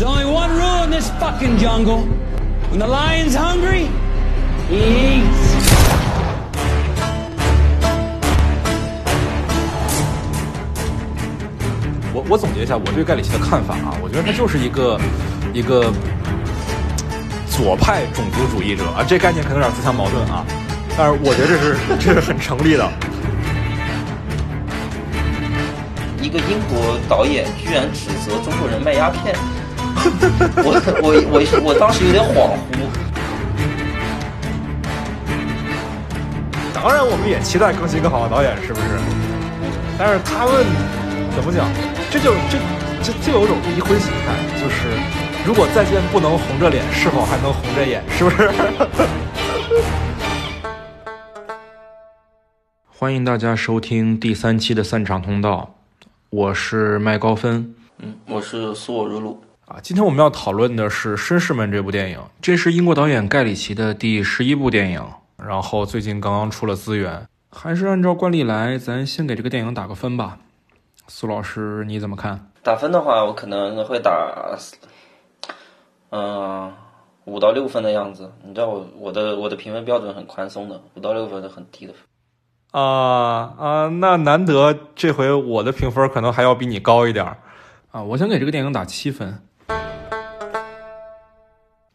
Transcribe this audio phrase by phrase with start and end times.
[0.00, 2.04] There's only one rule in this fucking jungle.
[2.70, 3.90] When the lion's hungry,
[4.66, 5.50] he eats.
[12.14, 14.98] 我我总结一下我对盖里奇的看法啊，我觉得他就是一个
[15.52, 15.92] 一个
[17.50, 20.46] 左派种族主义者啊，这概念可能有点自相矛盾啊，
[20.96, 22.90] 但是我觉得这是这是很成立的。
[26.22, 29.36] 一个英国导演居然指责中国人卖鸦片，
[30.64, 30.72] 我
[31.02, 32.56] 我我我当时有点恍惚。
[36.72, 38.86] 当然，我们也期待更新更好的导演，是不是？
[39.98, 40.64] 但是他们
[41.36, 41.68] 怎么讲？
[42.10, 42.56] 这就这
[43.02, 44.88] 这就有种离婚心态，就是
[45.46, 48.02] 如果再见不能红着脸，是否还能红着眼？
[48.16, 48.50] 是不是？
[52.88, 55.74] 欢迎大家收听第三期的散场通道，
[56.30, 59.42] 我是麦高芬嗯，我是苏我如鲁。
[59.70, 59.78] 啊。
[59.80, 65.02] 今天我们要讨论的是《绅士们》这部电影，这是英国导演盖里奇的第十一部电影，
[65.36, 67.24] 然后最近刚刚出了资源。
[67.52, 70.38] 还是按照惯例来，咱先给这个电影打个分吧。
[71.06, 72.50] 苏老师你怎么看？
[72.62, 74.56] 打分的话，我可能会打，
[76.10, 76.72] 嗯、
[77.24, 78.32] 五到六分的样子。
[78.44, 82.02] 你知道我我的我的评分标准很宽松的，五到六分是很低的分。
[82.80, 87.36] 啊啊，那难得这回我的评分可能还要比你高一点儿
[87.90, 88.00] 啊！
[88.02, 89.42] 我想给这个电影打七分。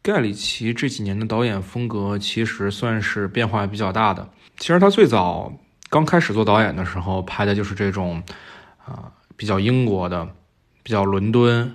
[0.06, 4.30] 盖里奇这几年的导演风格其实算是变化比较大的。
[4.60, 5.52] 其实他最早
[5.90, 8.22] 刚开始做导演的时候，拍的就是这种
[8.86, 10.28] 啊比较英国的、
[10.84, 11.72] 比较伦敦，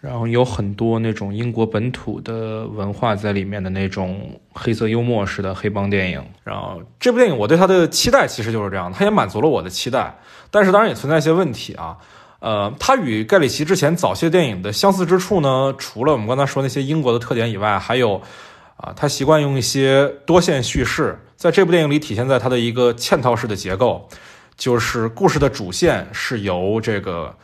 [0.00, 6.24] 然后有很多那种英国本土的文化在里面的那种黑色幽默式的黑帮电影。
[6.44, 10.16] 然后这部电影我对他的期待其实就是这样，他也满足了我的期待，
[10.52, 11.98] 但是当然也存在一些问题啊。
[12.40, 18.22] 呃，它与盖里奇之前早些电影的相似之处呢，除了我们刚才说那些英国的特点以外，还有
[18.76, 24.08] 啊，他习惯用一些多线叙事，在这部电影里体现在它的一个嵌套式的结构，
[24.56, 27.34] 就是故事的主线是由这个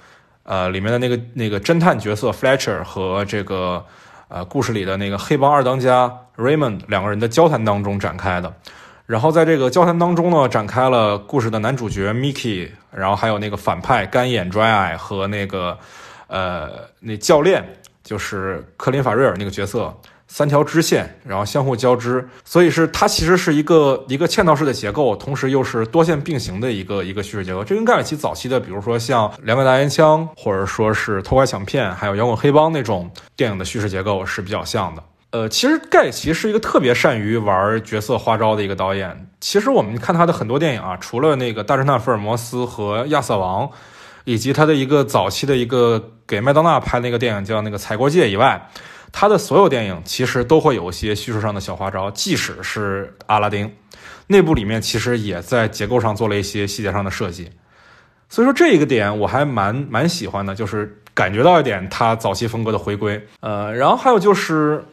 [0.44, 3.84] 呃里面的那个那个侦探角色 Fletcher 和这个
[4.28, 8.54] 呃故事里的那个黑帮二当家 Raymond 两个人的交谈当中展开的。
[9.06, 15.78] 然后在这个交谈当中呢，展开了故事的男主角 Mickey，然后还有那个反派干眼 Dry Eye 和那个
[16.26, 16.70] 呃
[17.00, 17.62] 那教练，
[18.02, 19.94] 就是克林法瑞尔那个角色，
[20.26, 27.62] 三条支线，然后相互交织，所以是它其实是一个一个嵌套式的结构，同时又是多线并行的一个一个叙事结构。
[27.62, 35.02] 这跟盖里奇早期的，比如说像《两个大烟枪》或者说是《偷拐抢骗》，还有《摇滚黑帮》那种电影的叙事结构是比较像的。
[35.34, 39.28] 呃，其实盖奇是一个特别善于玩角色花招的一个导演。
[39.40, 43.66] 其实我们看他的很多电影啊，除了那个《大侦探福尔摩斯》和《亚瑟王》，
[44.22, 48.70] 以及他的一个早期的一个给麦当娜拍那个电影叫那个《采过界》以外，
[49.10, 52.08] 他的所有电影其实都会有一些叙述上的小花招。
[52.12, 53.66] 即使是《阿拉丁》，
[54.28, 57.50] 内部里面其实也在结构上做了一些细节上的设计。
[58.28, 63.20] 所以说这一个点我还蛮蛮喜欢的，就是感觉到一点他早期风格的回归。
[63.40, 64.84] 呃，然后还有就是。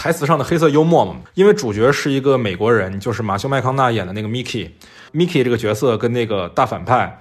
[0.00, 7.20] 台词上的黑色幽默嘛，因为主角是一个美国人，就是马修麦康纳演的那个 Mickey，Mickey 这个角色跟那个大反派，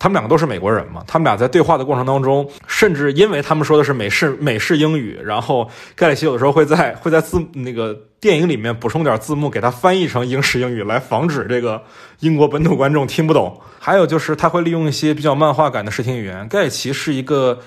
[0.00, 11.80] 他们两个都是美国人嘛，他们俩在对话的过程当中，甚至因为他们说的是美式美式英语，然后盖里奇有的时候会在会在字那个电影里面补充点字幕，给他翻译成英式英语，来防止这个
[12.18, 13.60] 英国本土观众听不懂。
[13.78, 17.60] 还有就是他会利用一些比较漫画感的视听语言，盖里奇是一个。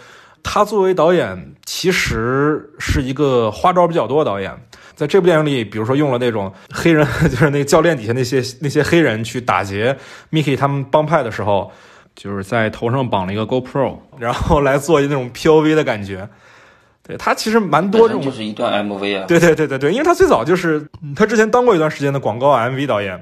[0.48, 4.54] 他作为导演，其实是一个花招比较多的导演。
[4.94, 9.98] 在这部电影里，比如说用了那种黑人，就是那个教练底下那些那些黑人去打劫
[10.32, 11.70] Mickey 他们帮派的时候，
[12.16, 16.30] 就是在头上绑了一个 GoPro，然后来做那种 POV 的感觉。
[17.06, 19.26] 对他其实蛮多这种，就是一段 MV 啊。
[19.28, 23.22] 对对对对对，因为他最早就是他之前当过一段时间的广告 MV 导演。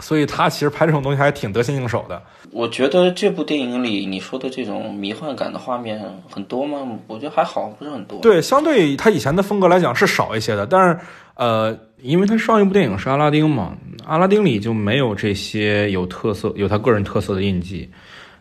[0.00, 2.20] 所以他其实拍这种东西还挺得心应手的。
[2.50, 6.98] 我觉得这部电影里你说的这种迷幻感的画面很多吗？
[7.06, 8.18] 我觉得还好，不是很多。
[8.20, 10.66] 对，相对他以前的风格来讲是少一些的。
[10.66, 10.98] 但是，
[11.34, 17.88] 呃，因为他上一部电影是《阿拉丁》嘛，《阿拉丁》里就没有这些有特色、有他个人特色的印记，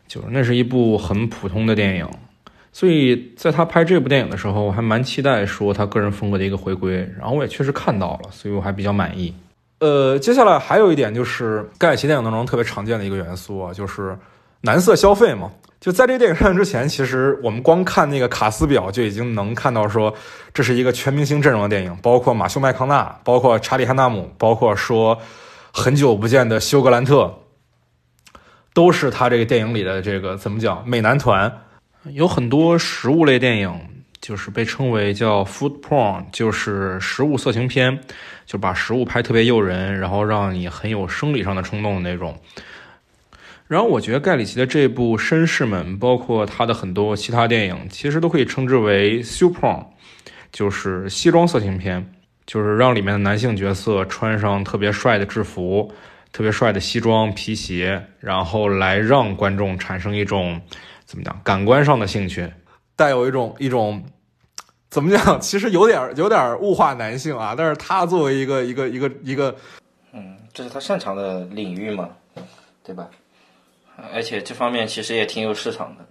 [0.07, 2.07] 就是那是一部很普通的电影。
[2.71, 6.97] 所以在他拍这部电影的时候，我还蛮期待说他个人风格的一个回归。
[7.17, 9.33] 然后我也确实看到了，所以我还比较满意。
[9.79, 14.17] 呃，接下来还有一点就是盖奇电影当中特别常见的一个元素啊，就是
[14.61, 15.51] 男色消费嘛。
[15.79, 20.13] 就在这个电影上映之前，其实我们光看那个卡斯表就已经能看到说
[20.53, 25.17] 这是一个全明星阵容的电影，包括马修麦康纳，包括查理汉纳姆，包括说
[25.71, 27.33] 很久不见的休格兰特，
[28.73, 31.49] 都是他这个电影里的这个怎么讲美男团。
[32.11, 37.99] 有很多食物类电影，就是被称为叫 food porn，就是食物色情片，
[38.45, 42.37] 就把食物拍特别诱人，然后让你很有生理上的冲动的那种。
[43.67, 49.85] 然后我觉得盖里奇的这部《绅士们》，包括他的很多其他电影，其实都可以称之为 super，
[50.51, 52.11] 就是西装色情片，
[52.47, 55.93] 就是让里面的男性角色穿上特别帅的制服、
[56.31, 60.59] 特别帅的西装皮鞋，然后来让观众产生一种
[61.05, 62.49] 怎么讲感官上的兴趣，
[62.99, 64.03] 带有一种一种
[64.89, 69.55] 怎么讲，其实有点有点物化男性啊，但是他作为一个一个一个一个，
[70.11, 72.09] 嗯，这是他擅长的领域嘛，
[72.83, 73.07] 对吧？
[74.13, 76.05] 而且这方面其实也挺有市场的。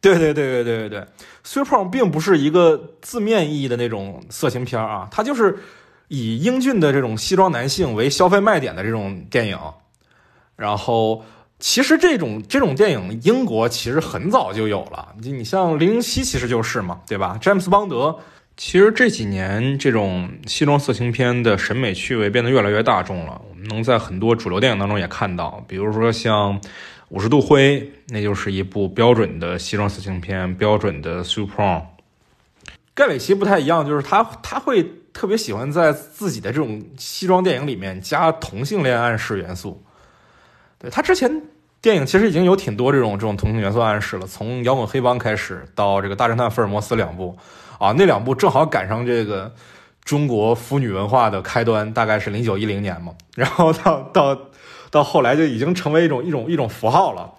[0.00, 1.06] 对对对对对对对
[1.42, 5.58] ，Super Porn 并不是一个字面意义的那种色情片啊，它就是
[6.06, 9.58] 以英俊的这种西装男性为消费卖点的这种电影。
[10.54, 11.24] 然后，
[11.58, 15.14] 其实这种这种电影，英国其实很早就有了。
[15.20, 17.38] 你你像《零零七》，其实就是嘛，对吧？
[17.40, 18.18] 詹姆斯邦德。
[18.56, 26.60] 其实这几年这种西装色情片的审美趣味变得越来越大众了，我们能在很多主流电影当中也看到，比如说像。
[27.10, 31.80] 五十度灰，那就是一部标准的西装色情片，标准的 super。
[32.92, 39.82] 盖里奇不太一样，就是他他会特别喜欢在自己的这种西装电影里面加同性恋暗示元素。
[40.78, 41.42] 对他之前
[41.80, 47.36] 电影其实已经有挺多这种这种同性元素暗示了，从摇滚黑帮开始到这个大侦探福尔摩斯两部
[47.78, 49.52] 啊，那两部正好赶上这个
[50.04, 54.38] 中国腐女文化的开端，大概是零九一零年嘛，然后到到。
[54.90, 57.30] 到后来就已经成为一种一种一种符号了，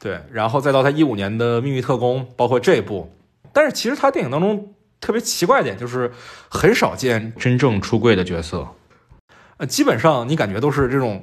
[0.00, 3.08] 对，然后再到他一五年的《秘密特工》，包括这一部，
[3.52, 6.10] 但是其实他电影当中特别奇怪点就是
[6.48, 8.66] 很少见真正出柜的角色，
[9.58, 11.22] 呃，基本上你感觉都是这种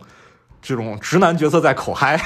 [0.66, 2.20] 这种直男角色在口嗨，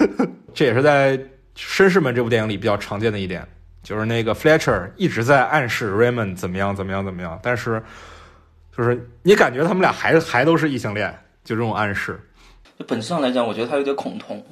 [0.52, 1.16] 这也是在
[1.56, 3.42] 《绅士们》这部电影里比较常见的一点，
[3.82, 7.82] 就是那个 Fletcher 一直在暗示 Raymond 怎么样怎么样怎么样，但是
[8.76, 11.10] 就是你感觉他们俩还还都是异性恋，
[11.42, 12.20] 就这种暗示。
[12.78, 14.44] 就本质上来讲，我觉得他有点恐同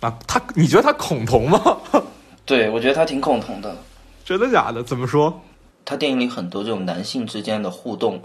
[0.00, 0.18] 啊。
[0.26, 1.62] 他，你觉得他恐同吗？
[2.44, 3.76] 对，我觉得他挺恐同的。
[4.24, 4.82] 真的假的？
[4.82, 5.40] 怎么说？
[5.84, 8.20] 他电影里很多这种男性之间的互动，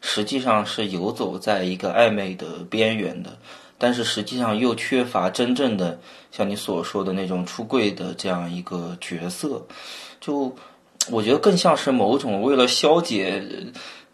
[0.00, 3.36] 实际上是游走在一个暧昧的边缘的，
[3.78, 5.98] 但是实际上又缺乏真正的
[6.30, 9.64] 像你所说的那种出柜的这样一个角色。
[10.20, 10.54] 就
[11.10, 13.42] 我觉得更像是某种为了消解。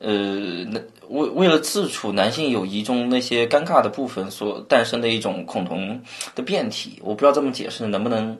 [0.04, 0.80] 呃，那
[1.10, 6.02] 为为了自处男性友谊中那些尴尬的部分所诞生的一种恐同
[6.34, 8.36] 的变体，我不知道这么解释能不能，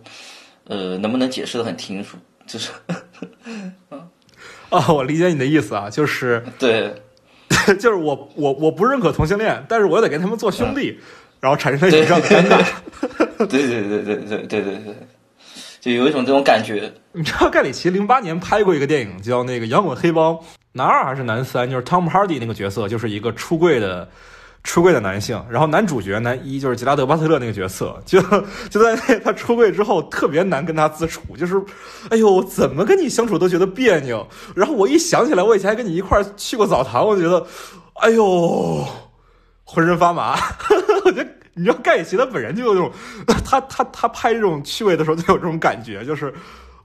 [0.65, 2.17] 呃，能不能解释的很清楚？
[2.49, 2.73] 就是，
[4.71, 6.93] 啊，我理解你的意思啊，就是对，
[7.79, 10.99] 就是我我我不认可同性恋，但是我又得跟他们做兄弟，
[11.41, 12.65] 然后产生一种尴尬。
[13.39, 14.95] 对对对对对对对对，
[15.81, 16.93] 就有一种这种感觉。
[17.13, 20.35] 你知道盖里奇零八年拍过一个电影叫那个《摇滚黑帮》。
[20.75, 21.71] 男二还是男三？
[21.71, 24.09] 就是 Tom Hardy 那个角色，就是一个出柜的
[24.65, 25.43] 出柜的男性。
[25.51, 28.21] 然后男主角男一就是吉拉德巴特勒那个角色， 就
[28.71, 31.61] 就在他出柜之后，特别难跟他自处，就是，
[32.11, 34.27] 哎呦，怎么跟你相处都觉得别扭。
[34.55, 37.47] 然后我一想起来，我以前还跟你一块去过澡堂，我就觉得，
[37.95, 38.87] 哎呦，
[39.65, 40.39] 浑身发麻。
[41.05, 42.93] 我觉得你知道盖里奇他本人就有这种，
[43.45, 46.33] 他他他拍这种趣味的时候就有这种感觉，就是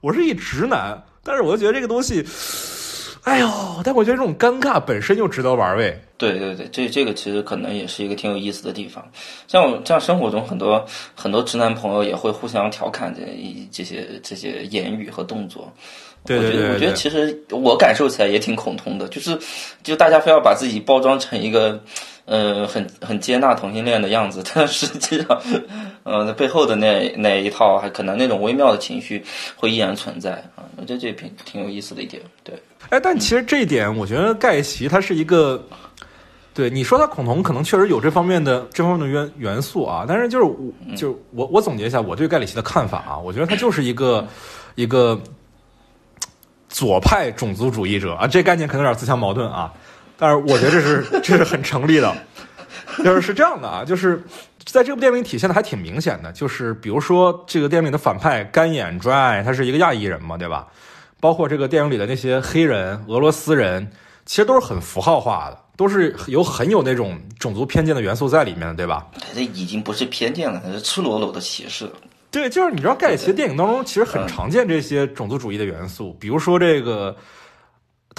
[0.02, 2.26] 我是一直男，但是我就觉得这个东西。
[3.28, 3.82] 哎呦！
[3.84, 6.00] 但我觉得这种尴尬本身就值得玩味。
[6.18, 9.06] 对对对，这这个其实可能也是一个挺有意思的地方。
[9.50, 13.22] 像我像生活中很多很多直男朋友也会互相调侃这
[13.70, 15.74] 这些这些言语和动作。
[16.26, 19.38] 对对对，我觉得其实我感受起来也挺恐同的，就是
[19.84, 21.84] 就大家非要把自己包装成一个。
[22.30, 25.42] 呃，很很接纳同性恋的样子， 但实际上，
[26.04, 29.24] 呃，背后的那那一套，还可能那种微妙的情绪
[29.56, 30.68] 会依然存在啊。
[30.76, 32.54] 我觉得这挺挺有意思的一点，对。
[32.90, 35.62] 哎，但其实这一点，我觉得盖奇他是一个，
[36.54, 40.06] 对你说他恐同，可能确实有这方面的这方面的元元素啊。
[40.08, 40.56] 但是就是我，
[40.96, 44.26] 就我我总结一下我对盖里奇的看法啊，我觉得他就是一个
[44.76, 45.20] 一个
[46.70, 49.74] 左派种族主义者啊，这概念可能有点自相矛盾啊。
[50.18, 52.16] 但是我觉得这是这是很成立的，
[53.04, 54.24] 就是是这样的啊，就是
[54.66, 60.66] 在这部电影里体现的还挺明显的，就是比如说这个电影里的反派干眼 dry，他是一个亚裔人嘛，对吧？
[61.20, 63.92] 包括这个电影里的那些黑人、俄罗斯人，
[64.26, 69.08] 其实都是很符号化的，都是有很有那种种族偏见的元素在里面的，对吧？
[69.34, 71.92] 这已经不是偏见了，它是赤裸裸的歧视。
[72.30, 77.16] 对，就是你知道盖里奇的电影当中其实很常见这些种族主义的元素，比如说这个。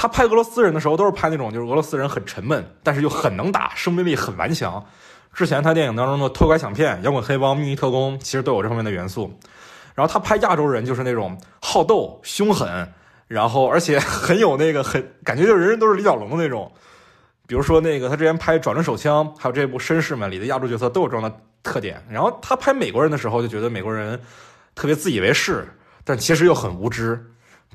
[0.00, 4.86] 他拍俄罗斯人的时候，都是拍那种就是俄罗斯人很沉闷，但是又很能打，生命力很顽强。
[5.34, 9.36] 之前他电影当中的偷拐抢骗、摇滚黑帮、秘密特工，其实都有这方面的元素。
[9.98, 12.88] 然后他拍亚洲人，就是那种好斗、凶狠，
[13.26, 16.70] 然后而且 很有那个很感觉，就人人都是李小龙的那种。
[17.48, 22.00] 比如说那个他之前拍《转轮手枪》，还有这部《绅士们》里的亚洲角色都有这样的特点。
[22.08, 24.20] 然后他拍美国人的时候，就觉得美国人
[24.76, 25.66] 特别自以为是，
[26.04, 27.20] 但其实又很无知。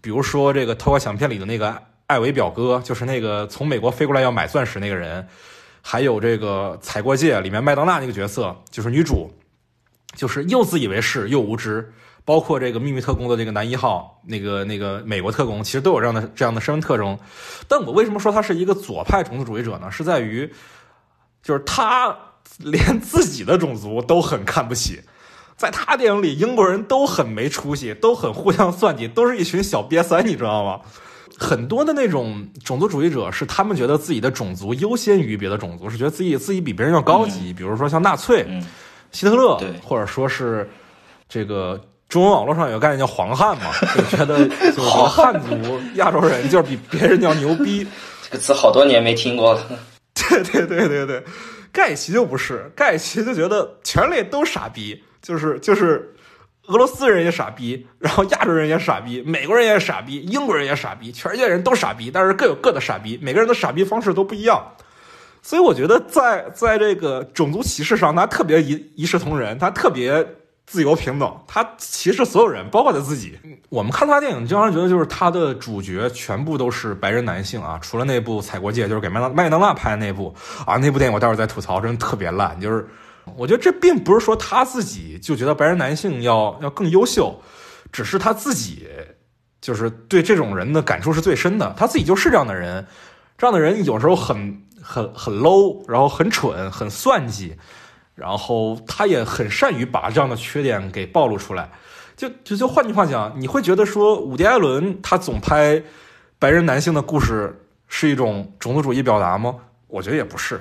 [0.01, 1.75] 比如说这个《偷拐抢骗》里的那个
[2.07, 5.27] 艾维表哥，就是那个从美国飞过来要买钻石那个人。
[5.81, 9.29] 还有这个《踩过界》里面麦当娜那个角色，就是女主，
[10.15, 11.91] 就是又自以为是又无知。
[12.25, 17.17] 包括这个秘密特工的这个男一号，那个那个美国特工，其实都有这样的这样的身份特征。
[17.67, 19.91] 但我为什么说他是一个左派种族主义者呢？
[19.91, 20.49] 是在于，
[21.41, 22.17] 就是他
[22.59, 25.01] 连自己的种族都很看不起，
[25.57, 30.79] 在他电影里，英国人都很没出息，都很互相算计，都是一群小瘪三，你知道吗？
[31.37, 37.51] 很多的那种种族主义者是他们觉得自己的种族优先于别的种族，是觉得自己自己比别人要高级。
[37.51, 38.47] 比如说像纳粹、
[39.11, 40.69] 希特勒，或者说是
[41.27, 41.81] 这个。
[42.13, 47.87] 中文网络上有个概念叫“黄汉”嘛， 就觉得就是汉族亚洲人就是比别人要牛逼。
[48.21, 49.65] 这个词好多年没听过了。
[50.13, 51.23] 对对对对对，
[51.71, 56.13] 盖奇就不是，盖奇就觉得全人类都傻逼，就是就是
[56.67, 64.63] 俄罗斯人也傻逼，然后亚洲人也傻逼，美国人也傻逼，英国人也傻逼，全世界人都傻逼，但是各有各的傻逼，每个人的傻逼方式都不一样。
[65.41, 70.23] 所以我觉得在在这个种族歧视上，他特别一一视同仁，他特别。
[70.65, 73.37] 自由平等，他歧视所有人，包括他自己。
[73.69, 80.33] 我们看他电影，经常觉得就是他的主角全部都是白人男性啊，除了那部《踩过界》，就是给麦当麦当娜拍的那部
[80.65, 82.59] 啊，那部电影我待会儿再吐槽，真的特别烂。
[82.59, 82.87] 就是
[83.35, 87.39] 我觉得这并不是说他自己就觉得白人男性要要更优秀，
[87.91, 88.87] 只是他自己
[89.61, 92.85] 就是对这种人的感触是最深的，他自己就是这样的人，
[93.37, 97.55] 这样的人有时候很很很 low，然后很蠢，很算计。
[98.15, 101.69] 然后他也很善于把这样的缺点给暴露出来，
[102.15, 105.81] 就就就换句话讲，你会觉得说伍迪·艾伦他总拍
[106.37, 109.55] 白人男性的故事是一种种族主义表达吗？
[109.87, 110.59] 我觉得也不是。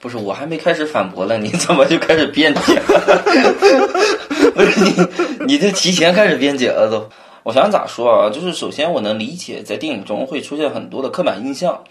[0.00, 2.80] 不是，我还没开始反驳呢，你怎么就开始辩解？
[4.52, 7.08] 不是你，你这提前开始辩解了都。
[7.44, 8.30] 我想咋说啊？
[8.30, 11.84] 就是首先我能理解，在电影中会出现很多的刻板印象。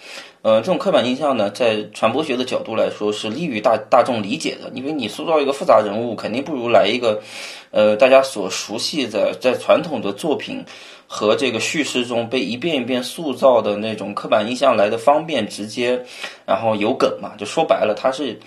[0.43, 7.21] 呃，这种刻板印象呢，在传播学的角度来说是利于大大众理解的，因为你塑造一个复杂人物，肯定不如来一个，
[7.69, 10.65] 呃，大家所熟悉的在传统的作品
[11.05, 16.03] 和这个叙事中被一遍一遍塑造的那种刻板印象来的方便直接，
[16.47, 17.33] 然后有梗嘛。
[17.37, 18.39] 就说白了，他是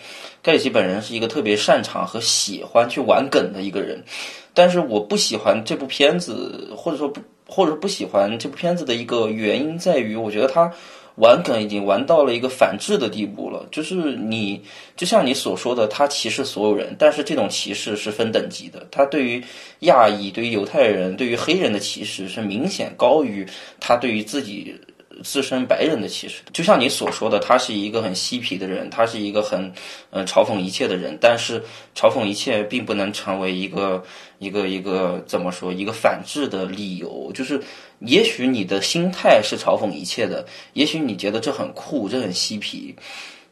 [0.42, 4.02] 盖奇本人是一个特别擅长和喜欢去玩梗的一个人，
[4.52, 10.72] 但是我不喜欢这部片子，或者说不，或者说不喜欢这部片子的一个原因在于，我觉得他。
[11.16, 14.62] 玩梗已经玩到了一个反制的地步了，就是你
[14.96, 19.42] 就像你所说的，他歧视所有人，但是这种歧视是分等级的，他对于
[19.80, 23.46] 亚裔、对于犹太人、对于黑人的歧视是明显高于
[23.78, 24.74] 他对于自己。
[25.22, 29.72] 自身白人的歧视，就像你所说的，他是一个很嬉皮的人，他是一个很，
[30.10, 31.16] 呃，嘲讽一切的人。
[31.20, 31.62] 但是，
[31.94, 34.02] 嘲讽一切并不能成为一个
[34.38, 37.30] 一个一个怎么说一个反制的理由。
[37.32, 37.60] 就是，
[38.00, 42.94] 也许你的心态是嘲讽一切的，也许你觉得这很酷，这很嬉皮，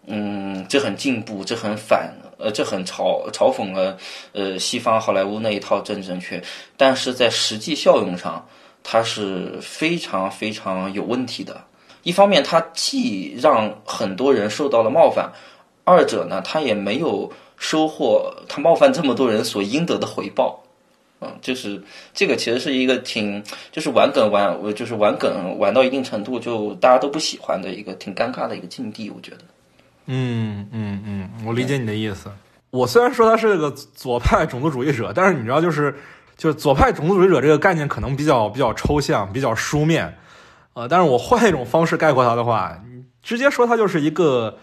[0.06, 3.96] 嗯，这很进步，这很反，呃，这很嘲嘲讽了，
[4.32, 6.42] 呃，西方好莱坞那一套政治正确。
[6.76, 8.46] 但是在实际效用上。
[8.82, 11.64] 它是非常非常有问题的。
[12.02, 15.30] 一方面，它既让很多人受到了冒犯；
[15.84, 20.60] 二者呢，它也没有收获他冒犯这么多人所应得的回报。
[21.20, 21.80] 嗯，就是
[22.12, 29.08] 这个其实是一个挺，就是玩梗玩，就是玩梗玩到一定程度就大家都不喜欢的一个挺尴尬的一个境地。
[29.08, 29.38] 我觉得。
[30.06, 32.28] 嗯嗯嗯，我理解你的意思。
[32.70, 35.94] 我虽然说他是个左派种族主义者，但是你知道，就是。
[36.42, 40.18] 就是左派种族主义者这个概念可能比较比较抽象，比较书面，
[40.72, 42.82] 呃，但是我换一种方式概括它的话，
[43.22, 44.58] 直接说它就是一个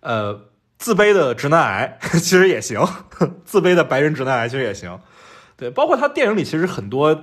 [0.00, 0.36] 呃
[0.78, 2.84] 自卑的直男癌， 其实也行，
[3.46, 4.98] 自卑的白人直男癌其实也行，
[5.56, 7.14] 对，包括他电影里其实很多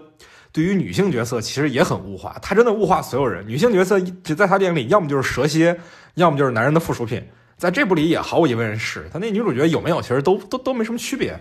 [0.53, 5.77] 对于女性角色其实也很物化，他真的物化所有人，女性角色就在他电影里要么就是蛇蝎，
[6.13, 7.21] 要么就是男人的附属品，
[7.57, 11.37] 在这部里也毫无疑问是，他那女主角有没有其实都都都没什么区别，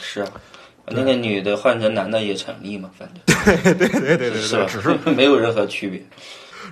[0.00, 0.24] 是。
[0.90, 2.90] 那个女的换成男的也成立嘛？
[2.98, 6.02] 反正对对对对对，是只是 没有任何区别。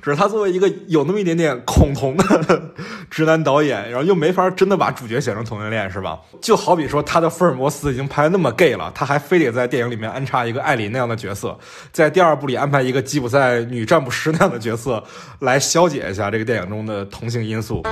[0.02, 2.62] 只是他作为一个有那么一点点恐同的
[3.10, 6.20] 直男导演，然后又没法真的把主角写成同性恋，是吧？
[6.40, 11.58] 就好比说他的福尔摩斯已经拍那么 gay 了，他还非得在电影里面安插一个艾琳那样的角色，
[11.90, 15.02] 在第二部里安排一个吉普赛女占卜师那样的角色
[15.40, 17.82] 来消解一下这个电影中的同性因素。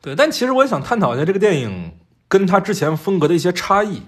[0.00, 1.92] 对，但其实我也想探讨一下这个电影。
[2.34, 4.02] 跟他之前风格的一些差异，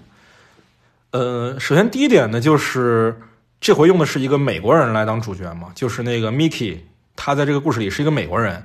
[1.11, 3.17] 呃，首先第一点呢，就是
[3.61, 6.79] 这回用的是一个美国人来当主角嘛，就是那个 Mickey，
[7.15, 8.61] 他在这个故事里是一个美国人。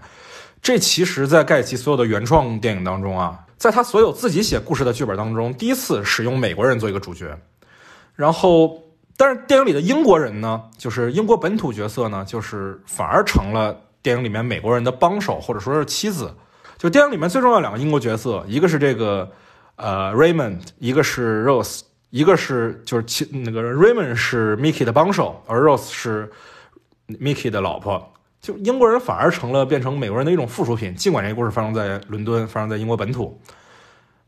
[0.61, 7.39] 这其实，在盖奇所有的原创电影当中啊，在他所有自己写故事的剧本当中，第一次使用美国人做一个主角。
[8.17, 8.83] 然后，
[9.17, 16.35] 但是电影里的英国人呢，就是英国本土角色呢，就是反而成了电影里面美国人的帮手或者说是妻子。
[16.79, 19.31] 就电影里面最重要两个英国角色，一个是这个
[19.77, 26.31] 呃 Raymond，一个是 Rose，一个是就是其那个 Raymond 是 Mickey 的帮手，而 Rose 是
[27.09, 28.13] Mickey 的老婆。
[28.41, 33.41] 就英国人反而成了变成美国人的一种附属品，尽管这个故事发生在伦敦，发生在英国本土。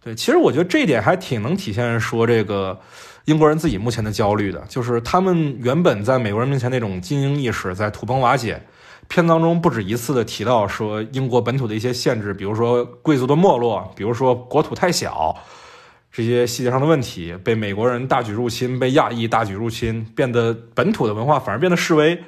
[0.03, 2.79] 对，其实我觉得这一点还挺能体现说这个
[3.25, 8.63] 英国人自己目前的焦虑的，就是他们原本在美国人面前那种精英意识在土崩瓦解。
[9.09, 15.37] 片当中不止一次的提到说英国本土的一些限制，比如说贵族的没落，比如说国土太小，
[16.11, 22.19] 这些细节上的问题被美国人大举入侵，被亚裔大举入侵，变得本土的文化反而变得示威。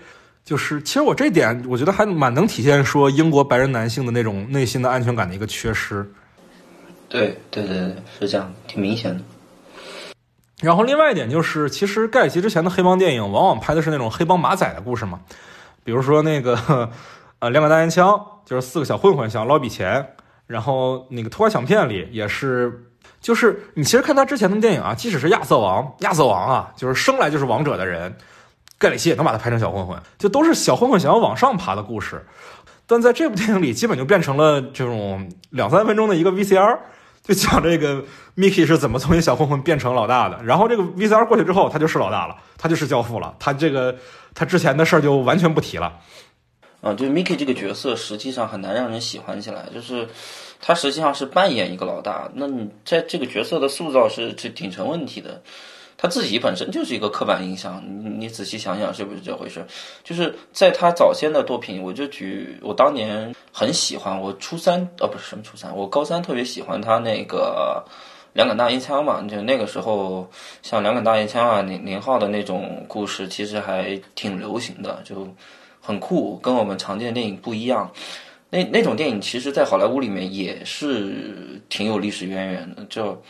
[0.44, 6.08] 就是，其实我这点我觉得还蛮能体现说英国白人男性的那种内心的安全感的一个缺失。
[7.08, 9.20] 对对对对，是这样，挺明显的。
[10.60, 15.20] 然后另外一点就是，其实盖奇之前的黑帮电影往往拍的是那种黑帮马仔的故事嘛，
[15.86, 16.58] 比如说那个
[17.38, 20.14] 呃两杆大烟枪，就是四个小混混想捞笔钱，
[20.48, 22.90] 然后那个偷拐抢骗里也是，
[23.20, 28.14] 就是你其实看他之前的电影啊，即使是亚瑟王，亚瑟王啊，就是生来就是王者的人。
[28.78, 32.26] 盖里奇也能把他拍成小混混，就都是小混混想要往上爬的故事，
[32.86, 36.78] 但在这部电影里，基本就变成了这种两三分钟的一个 VCR，
[37.26, 38.04] 就讲这个
[38.36, 40.40] Mickey 是怎么从一个小混混变成老大的。
[40.44, 43.96] 然后这个 VCR 过去之后，他就是老大了，他就是教父了，他这个
[44.32, 45.98] 他之前的事儿就完全不提了。
[46.82, 50.08] 嗯，就 Mickey 这个角色实际上很难让人喜欢起来，就是
[50.60, 55.42] 他实际上是扮演一个老大，那你在这个角色的塑造是是挺成问题的。
[55.98, 59.64] 他自己本身就是一个刻板印象，你你仔细想想是不是这回事？
[60.04, 67.82] 就是在他早先的作品，我就举我当年很喜欢，我初三呃不是什么初三，我高三特别喜欢他那个
[68.34, 70.28] 两杆大烟枪嘛，就那个时候
[70.60, 75.26] 像两杆大烟枪啊、宁宁浩的那种故事，其实还挺流行的，就
[75.80, 77.90] 很酷，跟我们常见电影不一样。
[78.50, 83.20] 那那种电影其实，在好莱坞里面也是挺有历史渊源的，就。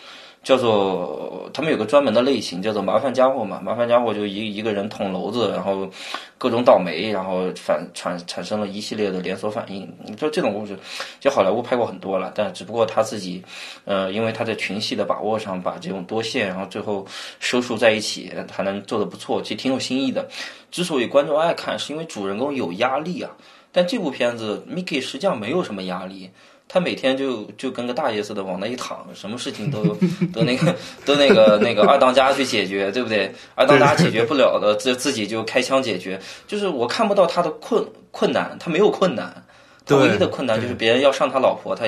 [0.46, 3.60] 叫做他们有个专门的类型，叫做麻烦家伙嘛。
[3.60, 5.90] 麻烦家伙就一一个人捅娄子，然后
[6.38, 9.92] 各种倒霉，然后反产产生了一系列的连锁反应。
[10.04, 10.78] 你说这种故事，
[11.18, 13.42] 就好莱坞拍过很多了，但只不过他自己，
[13.86, 17.04] 呃，因为他在群戏的把握上，把这种多线，然后最后
[17.40, 20.28] 收束在一起，还能做得不错，其实挺有新意的。
[20.70, 23.32] 之所以观众爱看，是因为主人公有压力啊。
[23.72, 26.30] 但这部片子 mike 实际上没有什么压力。
[26.68, 29.84] 他每天就就跟个大爷似的往那一躺，什么事情都
[30.32, 30.74] 都那个
[31.04, 33.32] 都那个那个二当家去解决，对不对？
[33.54, 36.20] 二当家解决不了的，自自己就开枪解决。
[36.48, 39.44] 就是我看不到他的困困难，他没有困难，
[39.84, 41.86] 他唯一的困难就是别人要上他老婆，他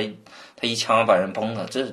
[0.55, 1.85] 他一枪把人崩了，这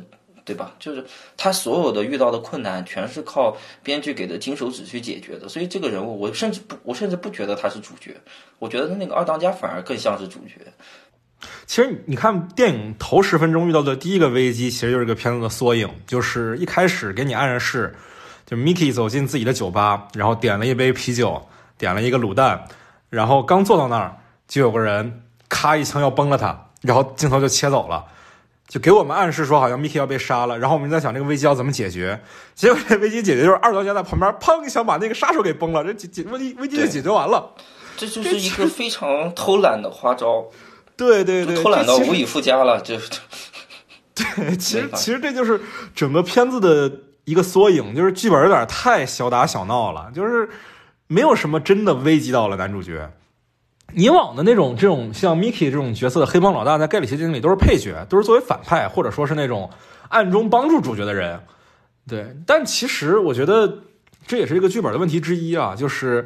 [0.45, 0.75] 对吧？
[0.77, 1.03] 就是
[1.37, 5.49] 他所有的遇到的困难，全是靠编剧给的金手指去解决的。
[5.49, 8.15] 所以这个人物，我甚至不我甚至不觉得他是主角，
[8.59, 10.61] 我觉得那个二当家反而更像是主角。
[11.65, 15.89] 其实你看电影头十分钟遇到的第一个危机，其实就是这个片子的缩影。
[16.05, 17.95] 就是一开始给你暗示，
[18.45, 21.41] 就 Mickey 走进自己的酒吧，然后点了一杯啤酒，
[21.77, 22.65] 点了一个卤蛋，
[23.09, 28.05] 然后刚坐到那儿，就有个人咔一枪要崩了他，然后镜头就切走了，
[28.67, 30.59] 就给我们暗示说好像 Mickey 要被杀了。
[30.59, 32.21] 然后我们在想这个危机要怎么解决，
[32.53, 37.51] 结果这危机解决就是二当家在旁边砰一枪把那个杀手给崩了，这解解问题危机就解决完了。
[37.97, 40.45] 这就是一个非常偷懒的花招。
[40.97, 42.95] 对对对，偷懒到无以复加了，就
[44.15, 45.59] 对，其实其实这就是
[45.93, 46.89] 整个片子的
[47.25, 50.49] 一个缩影，就是剧本有点太小打小闹了，就是
[51.07, 53.11] 没有什么真的危及到了男主角。
[53.93, 59.69] 以往的那种这种像 Mickey 这种角色的黑帮老大，在盖里奇电影里都是配角，都是作为反派，或者说是那种
[60.09, 61.39] 暗中帮助主角的人。
[62.07, 63.79] 对，但其实我觉得
[64.25, 66.25] 这也是一个剧本的问题之一啊，就是。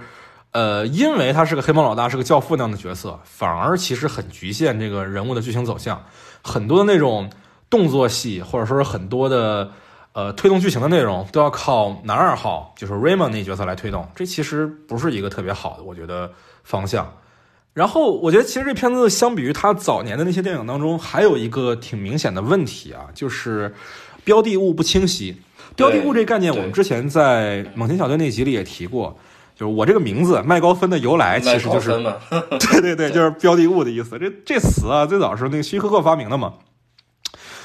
[0.51, 6.03] 呃，因为他是个黑帮老大，是个教父那样的角色，反而其实很局限这个人物的剧情走向。
[6.41, 7.29] 很多的那种
[7.69, 9.69] 动作戏，或者说是很多的
[10.13, 14.07] 呃推动剧情的内容，都要靠男二号，就是 Raymond 那角色来推动。
[14.15, 16.31] 这其实不是一个特别好的，我觉得
[16.63, 17.13] 方向。
[17.73, 23.75] 然后，我觉得其实这片子相比于他早年的那些电影当中，还有一个挺明显的问题啊，就是
[24.23, 25.39] 标的物不清晰。
[25.75, 29.17] 标的物这概念，我们之前在《猛禽小队》那集里也提过。
[29.59, 31.89] 就是我这个名字麦高芬的由来，其实就是
[32.71, 34.17] 对对对，就是标的物的意思。
[34.17, 36.53] 这这词啊，最早是那个希区柯克发明的嘛。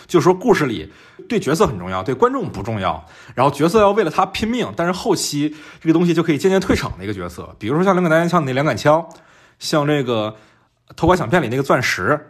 [0.09, 0.92] 就是说故事里
[1.28, 9.09] 对角色很重要，对观众不重要，然后角色要为了他拼命，但是后期这个东西就可以渐渐退场的一个角色，比如说像两杆大烟枪那两杆枪，
[9.61, 10.35] 像这个
[10.96, 12.20] 偷拐抢骗里那个钻石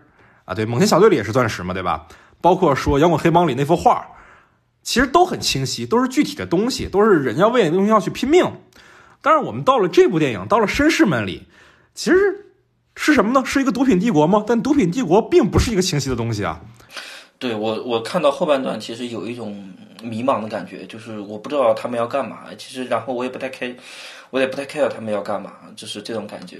[0.44, 2.07] 啊，对，猛禽小队里也是钻石嘛，对吧？
[2.42, 4.07] 包括说摇滚黑帮里那幅画，
[4.83, 8.44] 其实都很清晰，都是具体的东西，都是人要为那东西要去拼命。
[9.24, 11.44] 但是我们到了这部电影，到了绅士们里，
[11.94, 12.46] 其实
[12.94, 13.42] 是什么呢？
[13.46, 14.44] 是一个毒品帝国吗？
[14.46, 16.60] 但毒品帝国并不是一个清晰的东西啊。
[17.38, 19.66] 对我，我看到后半段，其实有一种
[20.02, 22.40] 迷茫的感觉，就是我不知道他们要干嘛。
[22.58, 23.74] 其实，然后我也不太开，
[24.28, 26.58] 我也不太 care 他们要干嘛，就是这种感觉。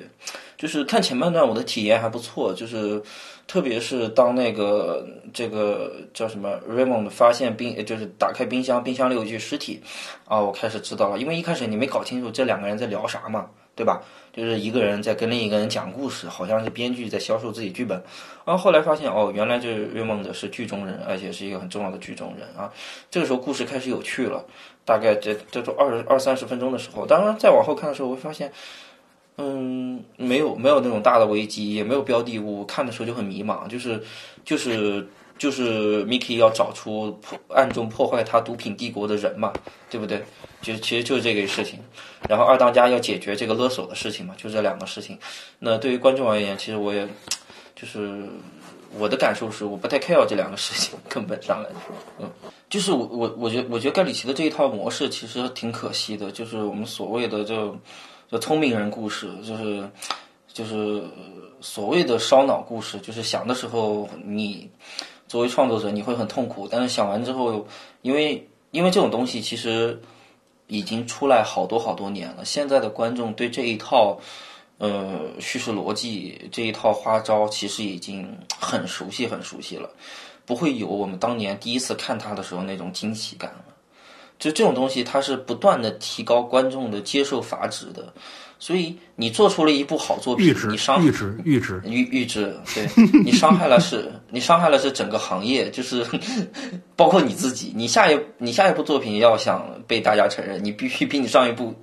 [0.57, 3.03] 就是看前半段，我的体验还不错，就是
[3.47, 9.83] 特别是当那个这个叫什么 Raymond 发现冰，就是打开冰箱，冰箱里有一具尸体，
[10.27, 14.03] 啊，我开始知道了，因为一开始你没搞清楚这两个人在聊啥嘛，对吧？
[14.33, 18.03] 就是一个人在跟另一个人讲故事，好像是编剧在销售自己剧本，
[18.45, 22.73] 然后后来发现哦，原来这瑞梦的是剧中人，而且是一个很重要的剧中人啊。
[23.11, 24.45] 这个时候故事开始有趣了，
[24.85, 28.51] 大概这这都二二三十分钟的时候，当然再往后看的时候，我会发现。
[29.37, 34.01] 嗯，没有没有那种大的危机，也没有标的物，看的时候就很迷茫，就是
[34.45, 35.05] 就是
[35.37, 39.53] 就是 Mickey 要找出破暗中破坏他毒品帝国的人嘛，
[39.91, 40.23] 对不对？
[40.63, 41.81] 就其实就是这个事情。
[42.29, 45.19] 然后二当家要解决这个勒索的事情嘛，就这两个事情。
[45.59, 47.05] 那对于观众而言，其实我也
[47.75, 48.23] 就是
[48.97, 52.31] 我的感受是，我不太 care 这两个事情，根本上来说，嗯，
[52.71, 57.77] 就是我我我觉得我觉得盖里奇的这一套模式其实挺可惜的，就是我们所谓的这。
[58.39, 59.89] 聪明人故事，就是
[60.53, 61.03] 就是
[61.61, 64.71] 所谓的烧脑故事，就是想的时候，你
[65.27, 67.67] 作为创作者你会很痛苦，但是想完之后，
[68.03, 70.01] 因为因为这种东西其实
[70.67, 74.19] 已经出来好多好多年了，现在的观众对这一套
[74.79, 79.91] 呃叙事逻辑这一套花招其实已经很熟悉很熟悉了，
[80.45, 83.74] 不会有我们当年第一次看它的时候那种惊喜感了。
[84.39, 88.13] 就这种东西，它是不断的提高观众的接受阀值的，
[88.65, 92.89] 所以你做出了一部好作品，你伤阈值阈值阈阈值，对
[93.23, 96.03] 你伤害了是， 你伤害了是整个行业，就是
[96.97, 101.75] 包括你自己，你下一你下一部作品要想被大家承认，你必须比你上一部。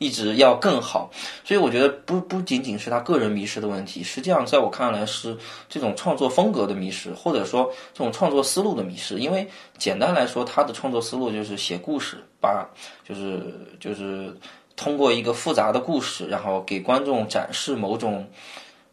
[0.00, 1.10] 一直要更好，
[1.44, 5.36] 所以我觉得不不仅仅是他个人迷失的问题，实际上在我看来是
[5.68, 9.18] 这种创作风格的迷失，或者说这种创作思路的迷失。
[9.18, 9.44] 因为
[9.76, 12.64] 简单来说，他的创作思路就是写故事，把
[13.04, 13.42] 就是
[13.80, 14.32] 就是
[14.78, 18.26] 通过一个复杂的故事，然后给观众展示某种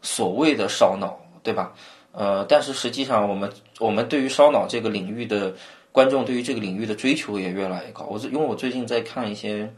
[0.02, 1.72] 所谓的烧脑，对吧？
[2.12, 5.54] 呃，但是实际上我们我们对于烧脑这个领域的
[5.92, 8.04] 观众对于这个领域的追求也越来越高。
[8.10, 9.72] 我因为我最近在看一些。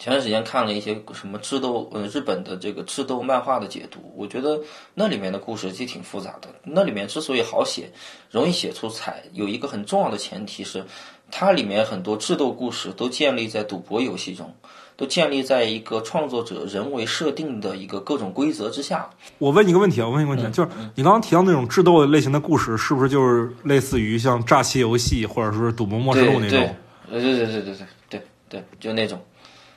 [0.00, 4.60] 前段时间看了一些什么智斗，呃，日本的这个智斗漫画的解读，我觉得
[4.94, 6.48] 那里面的故事其实挺复杂的。
[6.62, 7.90] 那里面之所以好写，
[8.30, 10.84] 容易写出彩，有一个很重要的前提是，
[11.30, 14.52] 它里面很多智斗故事都建立在赌博游戏中，
[14.96, 19.08] 都建立在一个创作者人为设定的一个各种规则之下。
[19.38, 26.40] 我问你个问题啊，我问你个问题，就是你刚刚提到那种智斗类型的故事，是不是就是类似于像诈欺游戏或者说是赌博末世那种？
[26.40, 29.20] 对对对对对对对对，就那种，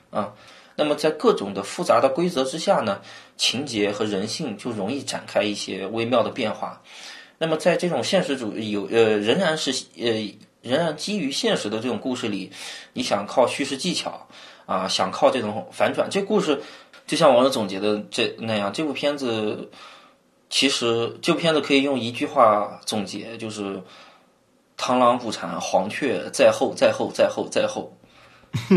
[0.09, 0.33] 啊、
[0.75, 3.01] 那么，在各种的复杂的规则之下呢，
[3.35, 6.81] 情节和人性就容易展开一些微妙的变化。
[7.37, 10.11] 那么，在这种现实主义有呃仍然是呃
[10.61, 12.51] 仍然基于现实的这种故事里，
[12.93, 14.27] 你想靠叙事技巧
[14.65, 16.61] 啊，想靠这种反转，这故事
[17.07, 19.69] 就像网友总结的这那样，这部片子
[20.49, 23.81] 其实这部片子可以用一句话总结，就是
[24.77, 27.95] 螳螂捕蝉，黄雀在后，在后，在后，在后。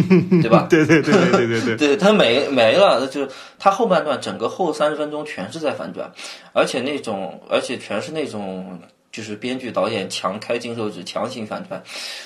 [0.40, 0.68] 对吧？
[0.70, 6.12] 对对对对对对对，对他 没没了，就是他后半段整个后三十分钟全是在反转，
[6.52, 8.78] 而且那种而且全是那种
[9.14, 11.80] 就是编剧导演强开金手指强行反转，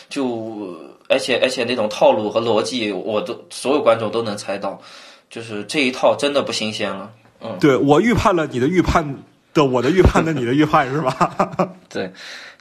[0.09, 0.74] 就
[1.07, 4.81] 而且而且那种套路和逻辑，我都所有观众都能猜到，
[5.29, 7.12] 就是这一套真的不新鲜了。
[7.42, 9.22] 嗯，对我预判了你的预判
[9.53, 11.70] 的我的预判的你的预判是吧？
[11.90, 12.11] 对。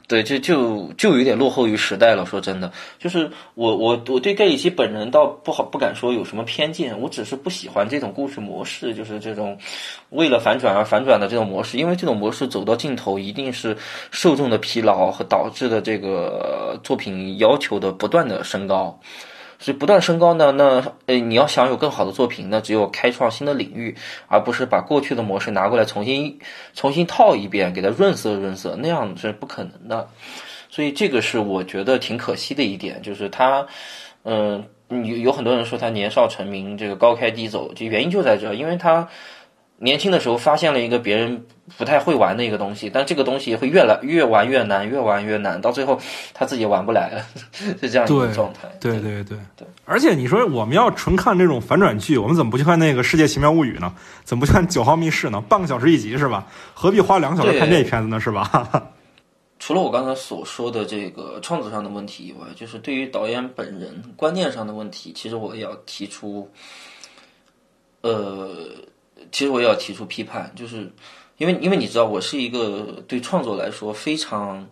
[0.08, 2.24] 对，就就就有点落后于时代了。
[2.24, 9.58] 说真的，就是我我我对盖里奇本人倒不好不敢说有什么偏见，我只是不喜欢这种故事模式，就是这种
[10.08, 11.76] 为了反转而反转的这种模式。
[11.76, 13.76] 因为这种模式走到尽头，一定是
[14.10, 18.98] 受众的疲劳和导致的这个作品要求的不断的升高。
[19.58, 23.96] 所以不断升高呢，那呃，你要想有更好的作品，那只有开创新的领域，
[24.28, 26.38] 而不是把过去的模式拿过来重新
[26.74, 30.08] 重新套一遍，给它润色润色，那样是不可能的。
[30.70, 33.66] 所以这个是我觉得挺可惜的一点，就是他，
[34.22, 39.08] 嗯，有有很多人说他年少成名，这个高开低走，就原因就在这，因为他
[39.78, 45.98] 年轻的时候发现了一个别人不太会玩的一个东西，但这个东西会越来越玩越难，越玩越难，到最后
[46.34, 48.68] 他自己玩不来了， 是这样一个状态。
[48.80, 49.66] 对对对对。
[49.84, 53.94] 而且你说我们要纯看这种反转剧，我们怎么不去看那个《世界奇妙物语》呢？
[54.24, 55.40] 怎么不去看《九号密室》呢？
[55.40, 56.46] 半个小时一集是吧？
[56.74, 58.20] 何必花两个小时看这片子呢？
[58.20, 58.90] 是吧？
[59.60, 66.48] 除了我刚才所说的这个创作上的问题以外，就是对于导演本人观念上的问题，其实我也要提出，
[68.02, 68.56] 呃，
[69.30, 70.90] 其实我也要提出批判，就是
[71.36, 74.66] 因为因为你知道，我是一个对创作来说非常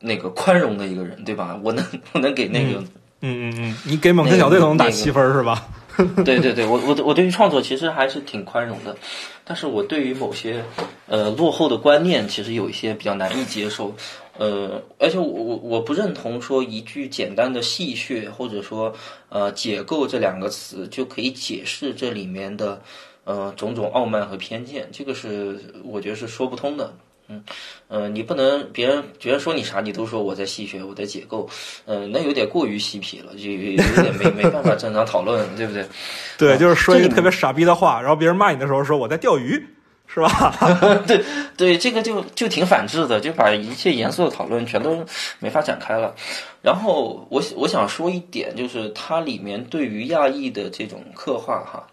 [0.00, 1.58] 那个宽容的一个人，对吧？
[1.62, 2.80] 我能我能给那个，
[3.20, 5.68] 嗯嗯嗯，你给猛禽小队都能打七分是吧？
[6.24, 8.96] 对对对，我我我对于创作其实还是挺宽容的，
[9.44, 10.64] 但是我对于某些
[11.06, 13.94] 呃落后的观念，其实有一些比较难以接受，
[14.42, 18.92] 呃，而且我我我不认同说一句简单的戏谑或者说
[19.28, 22.82] 呃解构这两个词就可以解释这里面的
[23.22, 26.92] 呃种种傲慢和偏见，这个是我觉得是说不通的。
[27.28, 27.44] 嗯，
[27.86, 31.48] 呃，你不能别人别人说你啥，你都说我在戏谑，我在解构，
[31.86, 35.86] 嗯，那有点过于嬉皮了，就有点没没办法正常讨论，对不对？
[36.36, 39.64] 对，就是说一个特别傻逼的话，然后别人骂你的时候说我在钓鱼，
[40.12, 40.54] 是吧？
[41.06, 41.24] 对
[41.56, 45.04] 对，这个就就挺反制的，就把一切严肃的讨论全都
[45.38, 46.14] 没法展开了。
[46.60, 51.86] 然后我我想说一点，就是它里面对于亚裔的这种刻画，哈。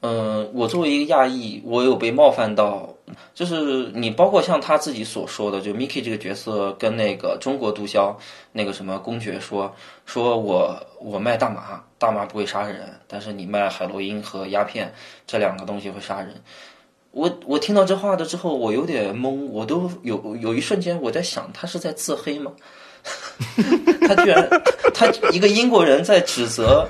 [0.00, 2.94] 嗯，我作为一个亚裔，我有被冒犯到，
[3.34, 8.14] 就是你包括像他自己所说的，就 Miki 这个角色跟那个中国毒枭
[8.52, 14.92] 那个什么公爵说，说我我卖大麻，大麻不会杀人，但是你卖海洛因和鸦片
[15.26, 16.34] 这两个东西会杀人。
[17.10, 22.52] 我我听到这话的之后，我有点懵，我都有有一瞬间我在想，他是在自黑吗？
[24.06, 24.48] 他居然
[24.92, 26.86] 他一个英国人在指责。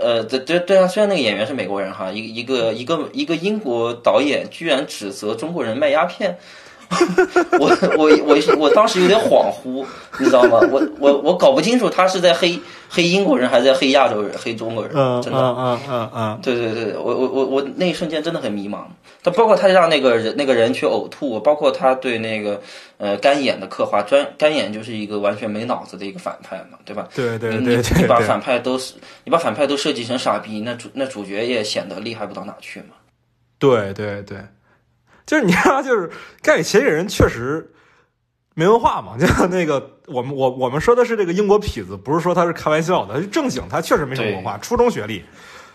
[0.00, 6.38] 呃，对对对啊，虽然那个演员是美国人哈，一一个一个一个英国导演居然指责中国人卖鸦片，
[7.60, 9.84] 我我我我当时有点恍惚，
[10.18, 10.58] 你知道吗？
[10.70, 18.78] 我我我搞不清楚他是在黑黑英国人还是在黑亚洲人、黑中国人，真的，嗯嗯嗯，对对对，我我我我那一瞬间真的很迷茫。
[19.22, 22.60] 他包括他让那个人那个人去呕吐，包括他对那个
[22.96, 27.06] 呃干眼的刻画，专干眼就是一个完全没脑子的一个反派嘛，对吧？
[27.14, 32.94] 对对对，你把反派都是你把反派都设计成傻逼，那主那主角也显得厉害不到哪去嘛。
[33.58, 34.38] 对对对，
[35.28, 36.10] 就是你知道，就是
[36.40, 37.70] 盖里奇这个人确实
[38.54, 45.22] 没文化嘛， 就那个我们我我们说的是这个英国痞子，不是说他是开玩笑的，正经他确实没什么文化，初中学历，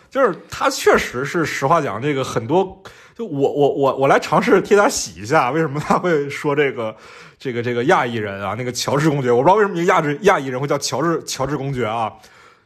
[0.09, 2.81] 就是他确实是实话讲，这个很多。
[3.15, 6.95] 就我我我我来尝试替他洗一下，为什么他会说这个
[7.37, 8.55] 这个这个亚裔人啊？
[8.57, 12.11] 那个乔治公爵，我不知道为什么一个亚裔亚裔人会叫乔治乔治公爵啊？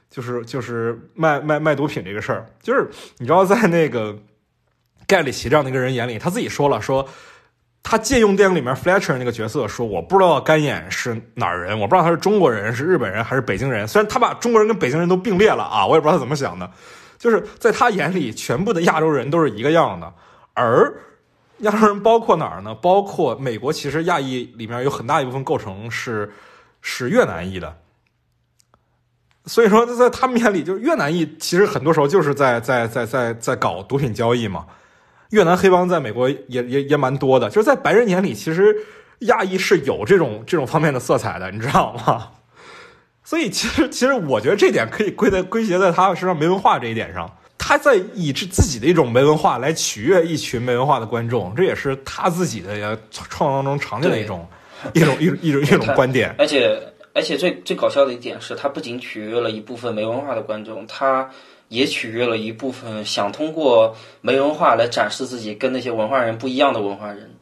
[0.09, 4.17] 就是就是卖卖卖毒品这个事儿，就是你知道在那个
[5.07, 7.07] 盖里奇这样的一个人眼里，他自己说了，说
[7.81, 13.87] 他借用电影里面 Fletcher 那个角色，说我不知道干眼是哪儿人，我不知道他是中国人、是日本人还是北京人。
[13.87, 16.69] 虽然他把中国人跟北京人都并列了啊，我也不知道他怎么想的，
[17.17, 20.13] 就是在他眼里，全部的亚洲人都是一个样的。
[20.53, 20.93] 而
[21.59, 22.75] 亚洲人包括哪儿呢？
[22.75, 26.33] 包括美国，其实亚裔里面有很大一部分构成是
[26.81, 27.77] 是越南裔的。
[29.45, 34.65] 所以说，在他们眼里，就是越南裔其实很多时候就是在在在在在搞毒品交易嘛。
[35.31, 38.75] 越南黑帮在美国也也也蛮多的，就是在白人眼里，其实
[39.19, 42.29] 亚裔是有这种这种方面的色彩的，你知道吗？
[43.23, 47.29] 所以，其实其实我觉得这点可以归在归结在他身上没文化这一点上。
[47.57, 54.47] 他在以自自己的一种没文化来取悦一群没文化的观众，这也是他自己的创作当中常见的一种
[54.93, 56.33] 一种一一种一种观点。
[56.37, 56.79] 而且
[57.13, 61.29] 而且最最搞笑的一点是他不仅取悦了一部分没文化的观众，他
[61.69, 67.33] 也取悦了一部分想通过没文化来展示自己跟那些文化人不一样的文化人。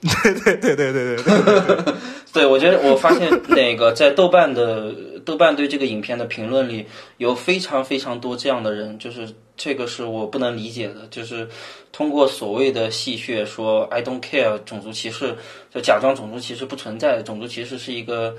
[0.00, 1.94] 对对对对对对对。
[2.34, 4.92] 对，我觉得我发现那个在豆瓣的
[5.24, 6.84] 豆瓣对这个影片的评论里
[7.18, 11.48] 有非常非常多这样的人，就是这个是我不能理解的，就是
[11.92, 15.36] 通过所谓的戏谑说 “I don't care” 种族歧视，
[15.72, 18.34] 就假装种族歧视不存在，种族歧视是一个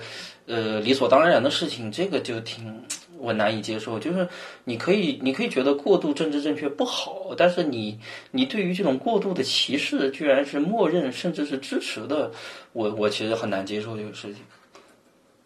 [0.45, 2.83] 呃理所当然的事情，这个就挺。
[3.17, 4.27] 我难以接受，就是
[4.63, 7.99] 你可以，你可以觉得过度政治正确不好，但是你，
[8.31, 12.31] 你对于这种过度的歧视，居然是默认甚至是支持的，
[12.73, 14.43] 我我其实很难接受这个事情。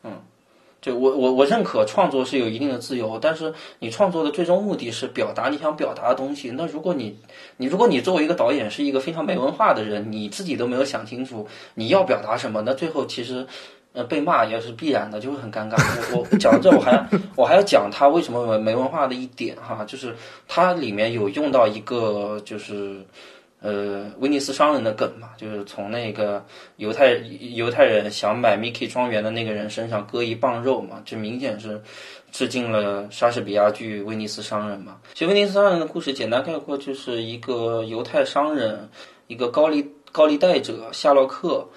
[0.03, 0.21] 嗯，
[0.81, 6.49] 就我我我认可创作是有一定的自由，但是你创作的最终目的是表达你想表达的东西。
[6.51, 7.17] 那如果你，
[7.57, 13.45] 你如果你作为一个导演是一个非常没文化的人，你自己都没有想清楚你要表达什么，那最后其实。
[14.03, 15.77] 被骂也是必然的，就会很尴尬。
[16.13, 20.15] 我我讲到这，我还我还要讲他为什么没没文化的一点哈，就是
[20.47, 23.05] 它里面有用到一个就是。
[23.61, 26.41] 呃，威尼斯商人的梗嘛，就是从那个
[26.77, 27.15] 犹太
[27.55, 31.81] 犹太人想买 Mickey 庄园的那个人身上割一磅肉嘛，这明显是
[32.31, 34.95] 致敬了莎士比亚剧《威尼斯商人》嘛。
[35.13, 38.89] 其实威尼斯商人的故事简单概括就是一个犹太商人，
[39.27, 41.67] 一个高利高利贷者夏洛克，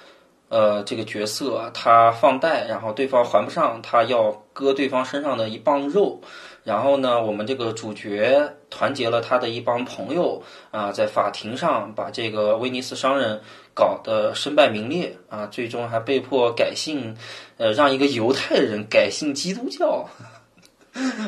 [0.53, 6.21] 呃，这个角色他放贷，然后对方还不上，他要割对方身上的一磅肉。
[6.63, 8.39] 然后呢，我们这个主角
[8.69, 13.41] 团结了他的一帮朋友啊，在法庭上把这个威尼斯商人
[13.73, 17.17] 搞得身败名裂啊，最终还被迫改姓，
[17.57, 20.07] 呃，让一个犹太人改信基督教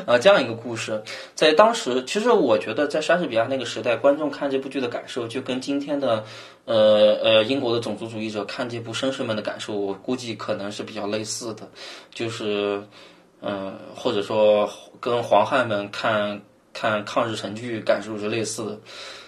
[0.05, 1.01] 啊，这样一个故事，
[1.33, 6.23] 在当时，其实我觉得在莎士比亚那个时代，观众看这部剧的感受就跟今天的
[6.65, 11.69] 呃呃英国的种族主义者看这部绅士们的感受，我估计可能是比较类似的，
[12.13, 12.81] 就是。
[13.47, 14.67] 嗯，或者说
[14.99, 16.41] 跟黄汉们看
[16.73, 18.79] 看抗日神剧感受是类似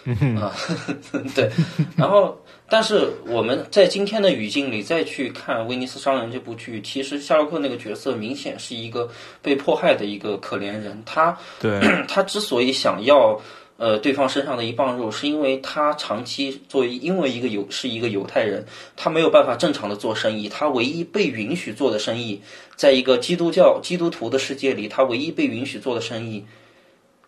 [0.06, 0.56] 的，啊，
[1.36, 1.52] 对。
[1.96, 2.36] 然后，
[2.70, 9.10] 但是我们在今天的语境里再去看《威尼斯商人》这部剧，其实夏洛克那个角色明显是一个
[9.42, 11.02] 被迫害的一个可怜人。
[11.06, 13.40] 他，对， 他之所以想要。
[13.80, 20.50] 呃，对方身上的一磅肉，是因为他长期作为因为一个犹是一个犹太人，他没有办法正常的做生意。
[20.50, 22.42] 他唯一被允许做的生意，
[22.76, 26.44] 在一个基督教基督徒的世界里，他唯一被允许做的生意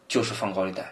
[0.07, 0.91] 就是放高利贷，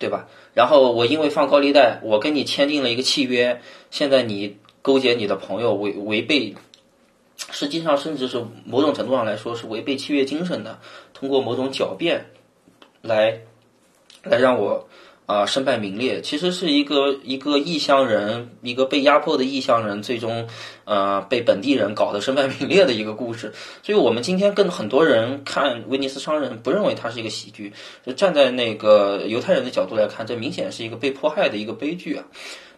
[0.00, 0.26] 对吧？
[0.54, 3.60] 然后我因为放高利贷，我跟你签订了一个契约，
[3.90, 6.54] 现在你勾结你的朋友违违背，
[7.50, 10.78] 实际上甚至是某种程度上来说是违背契约精神的，
[11.14, 12.26] 通过某种狡辩
[13.02, 13.40] 来。
[14.22, 14.86] 来让我
[15.30, 20.48] 啊身败名裂，其实是一个一个异乡人，一个被压迫的异乡人，最终
[20.84, 23.52] 呃被本地人搞得身败名裂的一个故事。
[23.80, 27.72] 所以我们今天跟很多人看《威尼斯商人》，不认为它是一个喜剧，
[28.04, 32.24] 就站在那个犹太人的角度来看，这明显是一个被迫害的一个悲剧啊。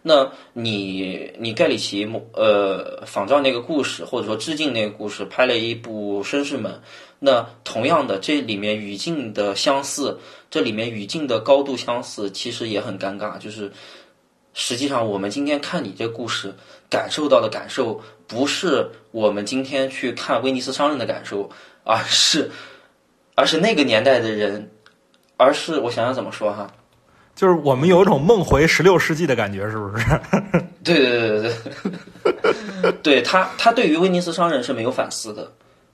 [0.05, 6.71] 那你你盖里奇呃仿照那个故事，或者说致敬那个故事，拍了一部《绅士们》。
[7.19, 10.19] 那同样的，这里面语境的相似，
[10.51, 13.37] 这里面语境的高度相似，其实也很尴尬。
[13.37, 13.71] 就是
[14.53, 16.53] 实际上，我们今天看你这故事，
[16.89, 21.49] 感受到的感受，不是我们今天去看《威尼斯商人》的感受，
[21.85, 22.51] 而是
[23.35, 24.69] 而是那个年代的人，
[25.37, 26.73] 而是我想想怎么说哈，
[27.35, 30.05] 就是我们有一种梦回十六世纪的感觉，是不是？
[30.83, 31.51] 对对对对
[32.81, 35.51] 对，对 他他对于威尼斯商人是没有反思的。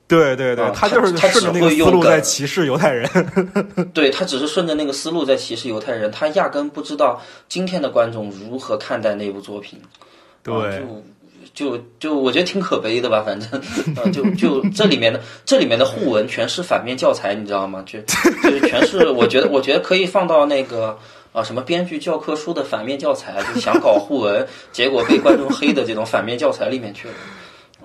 [0.08, 3.08] 对对对，他就是顺着那个思路在歧视犹太人。
[3.94, 9.80] 对他只是顺着那个思路在歧视犹太人，他压根不知道今天的观众如何看待那部作品。
[10.42, 10.84] 对，
[11.54, 17.84] 就就就我觉得挺可悲的吧，反正就就 这里面的这里面的互文全是反面教材，你知道吗？
[17.86, 20.98] 就就全是我觉得我觉得可以放到那个
[21.32, 27.14] 啊什么编剧教科书的反面教材，就想搞互文，结果被观众黑的这种反面教材里面去了。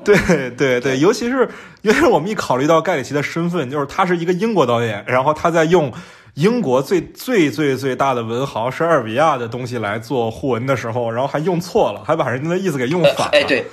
[0.02, 0.16] 对
[0.50, 1.48] 对对，尤其是
[1.82, 5.92] 因为我们一考虑到盖里奇的身份，就是他是一个英国导演，然后他在用
[6.34, 13.30] 英国最最最最大的文豪莎士比亚的东西来做互文的时候，然后还用错了，还把人家的意思给用反了。
[13.32, 13.64] 哎，对，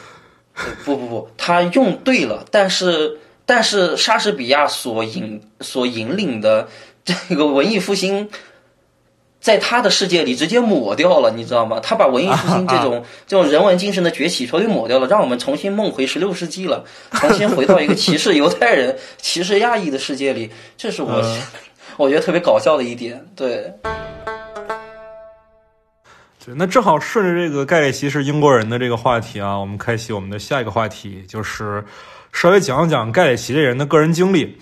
[0.85, 6.67] 不不不，他用对了，但是但是莎士比亚所引所引领的
[7.03, 8.29] 这个文艺复兴。
[9.41, 11.79] 在他的世界里直接抹掉了，你知道吗？
[11.81, 20.51] 他把文艺复兴这种 这种人文精神的崛起，所以抹掉了，让我们重新梦回十六世纪了， 重新回到一个歧视犹太人、歧视亚裔的世界里。
[20.77, 21.23] 这是我
[21.97, 23.25] 我觉得特别搞笑的一点。
[23.35, 23.73] 对，
[26.45, 31.83] 对，那正好顺着这个盖里奇是英国人的这个话题啊，我们开启我们的下一个话题，就是
[32.31, 34.57] 稍微讲一讲盖里奇这人的个人经历。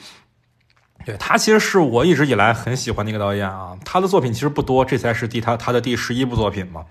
[1.05, 6.83] 对他其实是我一直以来很喜欢的一个导演啊，他的作品其实不多，这才是第他他的第十一部作品嘛。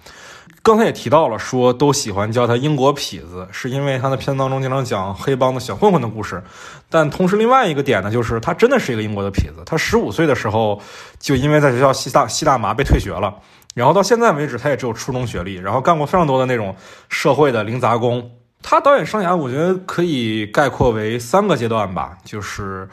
[0.63, 6.43] 刚才也提到了，说都喜欢叫他英国痞子，是因为他的片子当中经常讲黑帮的小混混的故事。
[6.91, 9.63] 但同时另外一个点呢，就是他真的是一个英国的痞子。
[9.65, 10.81] 他十五岁的时候
[11.19, 13.33] 就因为在学校吸大吸大麻被退学了，
[13.75, 16.75] 然后到现在为止他也只有初中学历，然后干过非常多的那种
[17.09, 18.31] 社会的零杂工。
[18.63, 22.89] 他导演生涯我觉得可以概括为三个阶段吧，就是。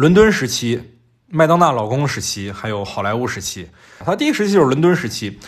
[0.00, 0.96] 伦敦时期、
[1.26, 3.68] 麦当娜老公时期，还有好莱坞时期。
[3.98, 5.38] 他第一时期就是伦敦时期。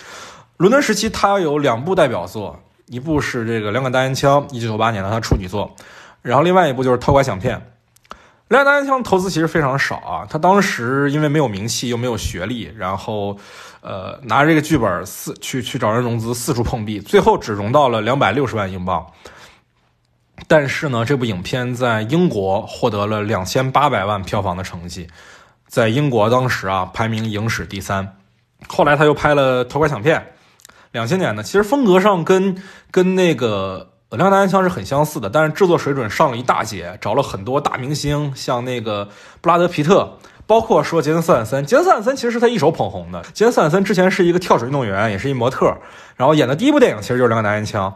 [0.59, 5.75] 伦敦时期，他有两部代表作，一部是这个《两杆大烟枪》，一九九八年的他处女作，
[6.21, 7.57] 然后另外一部就是《偷拐响骗》。
[8.49, 13.35] 《两杆大烟枪》投资其实非常少啊，他当时因为没有名气又没有学历，然后
[13.81, 19.07] 呃拿着这个剧本四去去找人融资，四处碰壁，最后只融到了两百六十万英镑。
[20.49, 25.09] 但是呢，这部影片在英国获得了两千八百万票房的成绩，
[25.69, 28.17] 在英国当时啊排名影史第三。
[28.69, 30.21] 后来他又拍了《头块抢骗》，
[30.93, 39.09] 两千年的，其实风格上跟跟那个《亮大烟枪》是很相似的，但是制作水准上了一大截，找了很多大明星，像那个
[39.41, 40.19] 布拉德皮特。
[40.45, 43.23] 包括说杰森斯坦森，杰森斯坦森其实是他一手捧红的。
[43.33, 45.73] 杰森斯坦森之前是一个跳水运动员，也是一模特，
[46.17, 47.95] 然后演的第一部电影其实就是《两个拿烟枪》，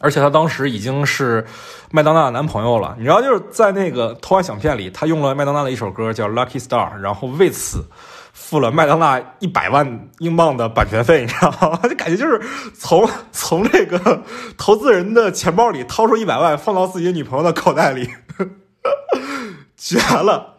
[0.00, 1.44] 而且他当时已经是
[1.90, 2.94] 麦当娜的男朋友了。
[2.98, 7.84] 你知道，就是在那个《偷换响片》里，他用了麦当娜的一首歌叫《Lucky Star》，然后为此
[8.32, 11.80] 付了麦当娜一百万英镑的版权费，你知道吗？
[11.88, 12.40] 就感觉就是
[12.74, 14.22] 从 从这个
[14.58, 18.10] 投资人的钱包里掏出一百万，放到自己女朋友的口袋里。
[19.76, 20.54] 绝了！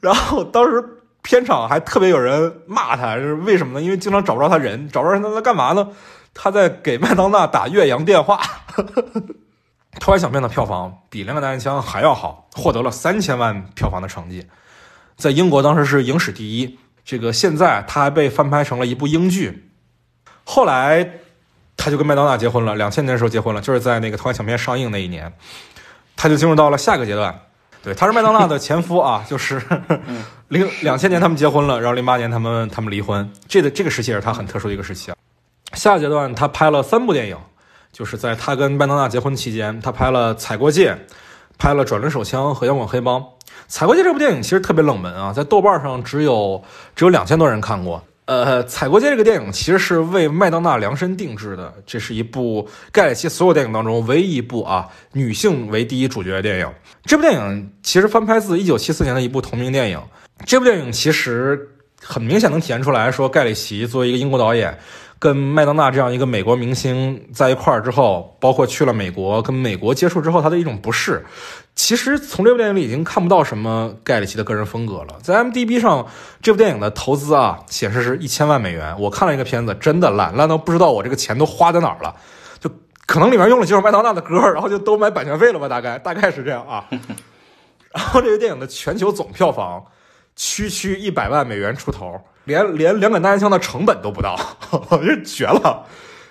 [0.00, 0.82] 然后当时
[1.22, 3.82] 片场还特别有人骂他，是为什么呢？
[3.84, 5.88] 因为经常找不着他人，找不着人他在干嘛呢？
[6.34, 8.40] 他在给麦当娜打越洋电话。
[10.00, 14.44] 偷拍小片的票房比《两个大烟枪》还要好，获得了三千万票房的成绩，
[15.16, 16.78] 在英国当时是影史第一。
[17.04, 19.70] 这个现在他还被翻拍成了一部英剧。
[20.42, 21.08] 后来
[21.76, 25.32] 他就跟麦当娜结婚了，两千年的时候结婚了，就是在那个《偷拍小片》上映那一年，
[26.16, 27.38] 他就进入到了下个阶段。
[27.82, 29.62] 对，他是麦当娜的前夫啊， 就是
[30.48, 35.16] 零两千年他们结婚了，然后零八年他们他们离婚，这个这个时期也是他很特殊的一个时期啊。
[35.74, 37.36] 下阶段他拍了三部电影，
[37.92, 40.92] 就是在他跟麦当娜结婚期间，他拍了《踩过界》，
[41.58, 43.20] 拍了《转轮手枪》和《摇滚黑帮》。
[43.68, 46.62] 《踩过界》这部电影其实特别冷门啊，在豆瓣上只有
[46.94, 48.02] 只有两千多人看过。
[48.26, 56.72] 呃，踩过界这个电影其实是为麦当娜量身定制的，这是一部盖里奇所有电影当中唯一一部啊女性为第一主角的电影。
[57.04, 60.00] 这部电影其实翻拍自一九七四年的一部同名电影。
[60.46, 61.68] 这部电影其实
[62.02, 64.78] 很明显能体现出来说，盖里奇作为一个英国导演。
[65.24, 71.24] 跟麦当娜这样一个美国明星在一块儿之后，包括去了美国，跟美国接触之后，他的一种不适。
[71.74, 75.16] 其实从这部电影里已经看不到什么盖里奇的个人风格了。
[75.22, 76.06] 在 m d b 上，
[76.42, 78.94] 这部电影的投资啊显示是一千万美元。
[79.00, 82.14] 我看了一个片子，真的烂烂到不知道我这个钱都花在哪儿了。
[82.60, 82.70] 就
[83.06, 86.84] 可能里面用了几首麦当娜的歌，然后就都买版权费了吧，大概大概是这样啊。
[87.96, 89.82] 然后这个电影的全球总票房
[90.36, 92.20] 区区一百万美元出头。
[92.44, 94.38] 连连两杆大烟枪的成本都不到，
[95.02, 95.86] 这绝了！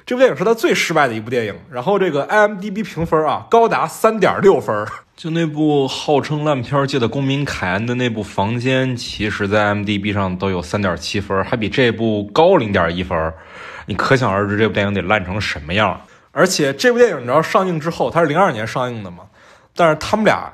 [0.05, 1.55] 这部电影是他最失败的一部电影。
[1.72, 4.86] 然后这个 IMDB 评分啊，高达三点六分。
[5.16, 13.34] 就那部号称烂片界的公民凯恩的那部《房间》，其实在 IMDB 上都有三点七分，还比这部高零点一分。
[13.86, 15.99] 你可想而知这部电影得烂成什么样。
[16.32, 19.20] 而且这部电影你知道上映之后，它是零二年上映的嘛？
[19.76, 20.51] 但是他们俩。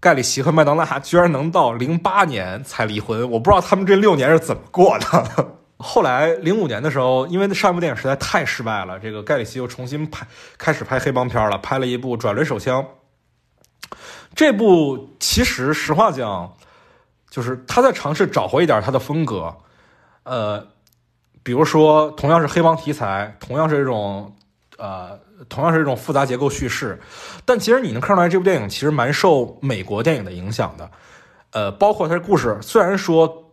[0.00, 5.54] 盖里奇和麦当娜居然能到零八年才离婚，我不知道他们这六年是怎么过的。
[5.78, 10.26] 后来零五年的时候，因为上一部电影实在太失败了，这个盖里奇又重新拍，
[10.56, 12.82] 开始拍黑帮片了，拍了一部《转轮手枪》。
[14.34, 16.54] 这部其实实话讲，
[17.30, 19.54] 就是他在尝试找回一点他的风格，
[20.24, 20.66] 呃，
[21.42, 24.35] 比如说同样是黑帮题材，同样是这种，
[24.76, 25.18] 呃。
[25.50, 26.98] 同样是一种复杂结构叙事，
[27.44, 30.90] 但其实你能看出来，这部电影其实蛮受美国电影的影响的。
[31.50, 33.52] 呃，包括它的故事，虽然说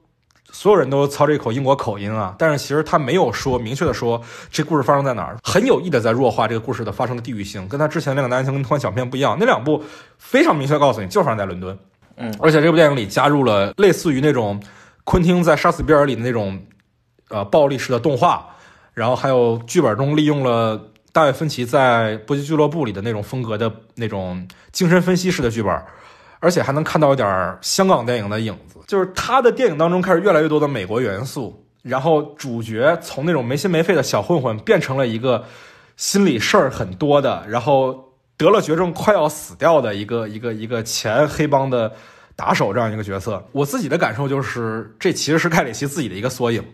[0.50, 9.36] 所有人都操这口英国口音啊，但是其实他没有说明确的说这故事发生在哪儿，很有意的在弱化这个故事的发生的地域性，跟他之前两个男枪跟偷小片不一样。
[9.38, 9.84] 那两部
[10.18, 11.78] 非常明确告诉你，就发生在伦敦。
[12.16, 14.58] 嗯，而且这部电影里加入了类似于那种
[15.04, 16.58] 昆汀在《杀死比尔》里的那种
[17.28, 18.48] 呃暴力式的动画，
[18.94, 20.80] 然后还有剧本中利用了。
[21.14, 25.72] 大卫芬奇在《搏击俱乐部》里的那种风格的那种精神分析式的剧本，
[26.40, 35.46] 而且还能看到一点香港电影的影子，就是他的电影当中开始越来越多的美国元素，然后主角从那种没心没肺的小混混变成了一个
[35.98, 41.94] 心里事儿很多的，然后得了绝症快要死掉的一个一个一个前黑帮的
[42.36, 43.46] 打手这样一个角色。
[43.52, 46.66] 我自己的感受就是，这其实是盖里奇自己的一个缩影。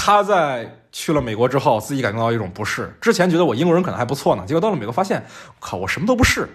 [0.00, 2.96] 他在去了美国之后，自己感觉到一种不适。
[3.00, 5.26] 之前觉得我英国人可能还不错呢，结果到了美国发现，
[5.58, 6.48] 靠，我什么都不是。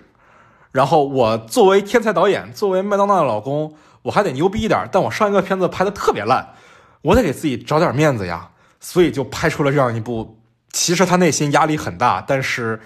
[0.72, 4.88] 然后我作为天才导演，作为麦当娜的老公，我还得牛逼一点。
[4.92, 6.56] 但我上一个片子拍的特别烂，
[7.02, 8.50] 我得给自己找点面子呀。
[8.80, 10.40] 所以就拍出了这样一部，
[10.72, 12.82] 其实他内心压力很大，但是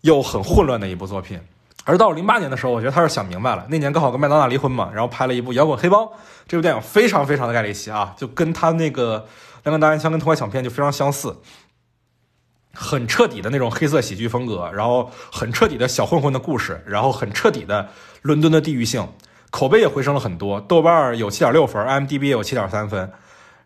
[0.00, 1.38] 又很混乱的一部作品。
[1.84, 3.64] 而到了零八年的时候，我觉得他是想明白了。
[3.68, 6.02] 那年刚好跟麦当娜离婚嘛，然后拍了一部《摇滚黑帮》
[6.48, 9.26] 这部电影，非常非常的盖里奇啊，就跟他那个。
[9.64, 11.36] 那个大烟枪跟偷拍抢片就非常相似，
[12.72, 17.88] 很彻底的那种黑色喜剧风格，然后很彻底的小混混的故事，然后很彻底的
[18.22, 19.06] 伦敦的地域性，
[19.50, 23.10] 口碑也回升了很多，豆瓣有七点六分，IMDB 有七点三分，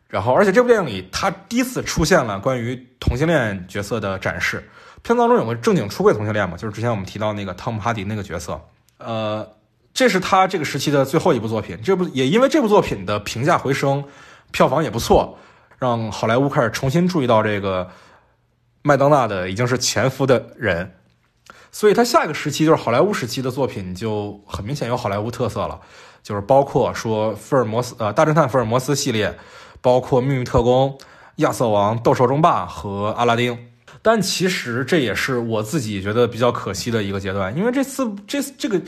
[0.09, 4.69] 然后而且这部电影里他第一次出现了关于同性恋角色的展示，
[5.03, 8.61] 片当中有个正经出柜同性恋嘛，就是之前我们提到那个汤姆哈迪那个角色，
[8.99, 9.47] 呃，
[9.93, 11.79] 这是他这个时期的最后一部作品。
[11.85, 14.05] 这部也因为这部作品的评价回升，
[14.51, 15.39] 票房也不错，
[15.79, 17.89] 让好莱坞开始重新注意到这个
[18.83, 20.95] 麦当娜的已经是前夫的人。
[21.73, 25.81] 所以他下一个时期就是好莱坞时期的作品就很明显有好莱坞特色了，
[26.23, 29.37] 就是包括说福尔摩斯呃大侦探福尔摩斯系列，
[29.81, 30.97] 包括秘密特工、
[31.37, 33.59] 亚瑟王、斗兽争霸和阿拉丁。
[34.03, 38.81] 但其实这也是我自己觉得比较可惜的一个阶段，因为这次这这个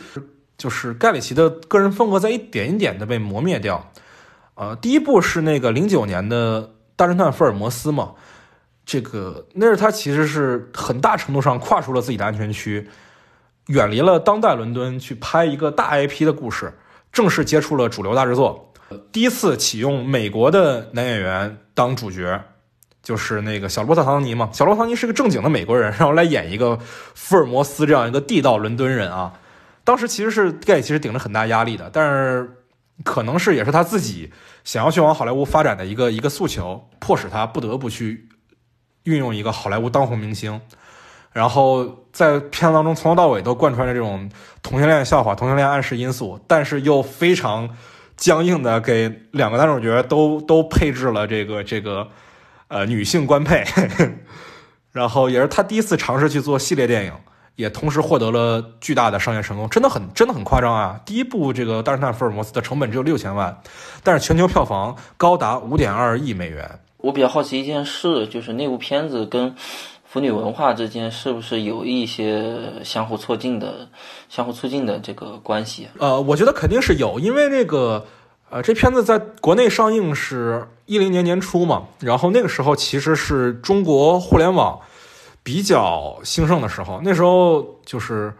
[0.56, 3.90] 就是盖里奇的个人风格在一点一点的被磨灭掉。
[4.54, 8.12] 呃，第一部是那个零九年的大侦探福尔摩斯嘛。
[8.84, 12.88] 这个那是他其实是很大程度上跨出了自己的安全区，
[13.66, 16.72] 远离了当代伦敦，去拍一个大 IP 的故事，
[17.12, 18.72] 正式接触了主流大制作，
[19.10, 22.40] 第一次启用美国的男演员当主角，
[23.02, 24.50] 就是那个小罗伯特·唐尼嘛。
[24.52, 26.78] 小罗伯特·唐尼是个正经的美国人，然后来演一个
[27.14, 29.32] 福尔摩斯这样一个地道伦敦人啊。
[29.82, 32.55] 当时其实是盖其实顶着很大压力的，但是
[33.04, 34.32] 可能是也是他自己
[34.64, 38.28] 想要去往好莱坞发展的一个一个诉求，迫使他不得不去。
[39.04, 40.60] 运用一个好莱坞当红明星，
[41.32, 44.28] 然后在片当中从头到尾都贯穿着这种
[44.64, 47.70] 同性恋笑话、同性恋暗示因素，但是又非常
[48.16, 52.08] 僵硬的给两个男主角都都配置了这个这个
[52.66, 53.64] 呃女性官配，
[54.90, 57.12] 然后也是他第一次尝试去做系列电影，
[57.56, 61.00] 也同时获得了巨大的商业成功，真的很真的很夸张啊！
[61.04, 63.58] 第一部这个《大侦探福尔摩斯》的成本只有六千万，
[64.02, 66.78] 但是全球票房高达五点二亿美元。
[66.98, 69.54] 我比较好奇一件事，就是那部片子跟
[70.04, 72.54] 腐女文化之间是不是有一些
[72.84, 73.88] 相互促进的、
[74.28, 75.88] 相互促进的这个关系？
[75.98, 78.04] 呃，我觉得肯定是有，因为那个
[78.50, 84.78] 呃，这片子在国内上映是一零年年初嘛，然后那个时候其实是中国互联网
[85.46, 88.34] 比较兴盛的时候，那时候就是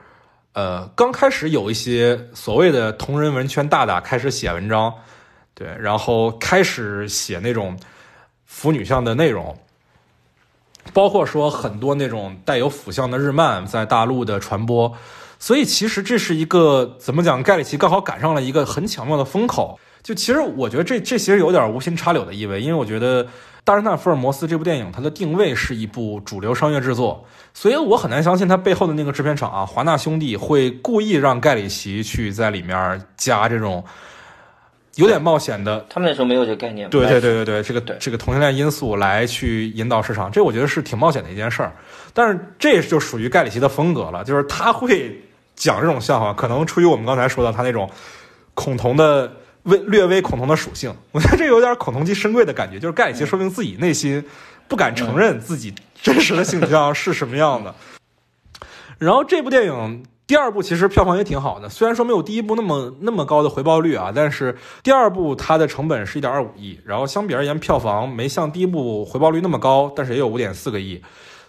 [0.53, 4.93] 呃，刚开始有一些所谓的同人文圈大大开始写文章，
[5.55, 7.79] 对，然后开始写那种。
[8.49, 9.55] 腐女向的内容，
[10.95, 14.91] 包括说很多那种带有腐向的日漫在大陆的传播，
[15.39, 17.43] 所以其实这是一个怎么讲？
[17.43, 19.79] 盖里奇刚好赶上了一个很巧妙的风口。
[20.03, 23.25] 就其实我觉得这这其实有点无心插柳的意味，因为我觉得
[23.67, 33.85] 《大侦探福尔摩斯》这部电影它的定位是一部主流商业制作，所以我很难相信它背后的那个制片厂啊，华纳兄弟会故意让盖里奇去在里面加这种。
[34.95, 36.89] 有点冒险的，他们那时候没有这个概念。
[36.89, 41.71] 对对对对对，这个这个同性恋因素来去引导市场，这我觉得是挺冒险的一件事儿。
[42.15, 45.15] 但是这就属于盖里奇的风格了，就是他会
[45.55, 47.91] 讲这种笑话，可能出于我们刚才说的他那种
[48.55, 49.31] 恐同的
[49.67, 50.93] 微略微恐同的属性。
[51.13, 54.25] 我觉得这有点恐同即深贵的感觉，就是盖里奇说明自己内心
[54.67, 57.75] 不敢承认自己真实的性取向是什么样的。
[58.99, 60.05] 然后这部电影。
[60.29, 71.01] 第二部其实票房也挺好的，虽然说没有第一部那么那么高的回报率啊，但是第二部它的成本是一点二五亿，然后相比而言票房没像第一部回报率那么高，但是也有五点四个亿，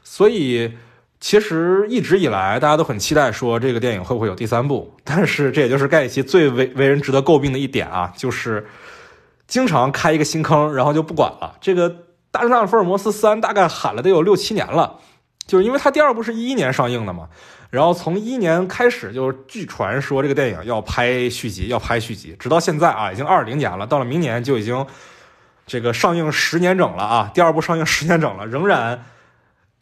[0.03, 0.73] 所以
[1.19, 8.67] 其实一直以来大家都很期待说这个电影会不会有第三部，但是这也就是盖里奇最为为人值得诟病的一点啊，就是
[9.47, 11.55] 经常开一个新坑，然后就不管了。
[11.59, 11.89] 这个
[12.29, 14.99] 《大侦探福尔摩斯三》大概喊了得有六七年了，
[15.47, 17.27] 就是因为它第二部是一一年上映的嘛。
[17.69, 24.85] 然后从一年开始，就是据传说这个电影要拍续集，要拍续集，直到现在啊，已经二零年了，到了明年就已经
[25.65, 29.03] 这个上映十年整了啊，第二部上映十年整了，仍然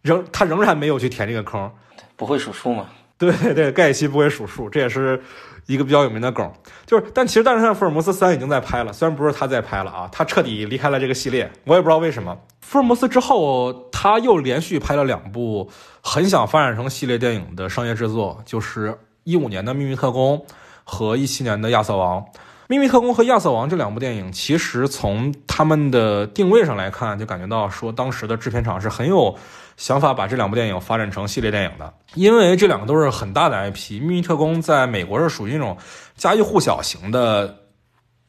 [0.06, 1.70] 仍他仍然没有去填这个坑，
[2.16, 2.86] 不会数数嘛？
[3.18, 5.22] 对 对，盖西不会数数，这也是。
[5.68, 6.48] 一个比较有名的梗，
[6.86, 12.38] 就是，但其实《大侦探福尔摩斯三》已经在拍了，虽然不是他在拍了啊，他彻底离开了这个系列，我也不知道为什么。
[12.62, 15.68] 福尔摩斯之后，他又连续拍了两部
[16.02, 20.38] 很想发展成系列电影的商业制作，就是一五年的《秘密特工》
[20.84, 22.22] 和一七年的《亚瑟王》。
[22.68, 29.36] 《秘密特工》和《亚瑟王》这两部电影，其实从他们的定位上来看，就感觉到说当时的制片厂是很有。
[29.78, 35.78] 想法把这两部电影发展成系列电影的，因为这两个都是很大的 IP，《秘密特工》在美国是属于那种
[36.16, 37.58] 家喻户晓型的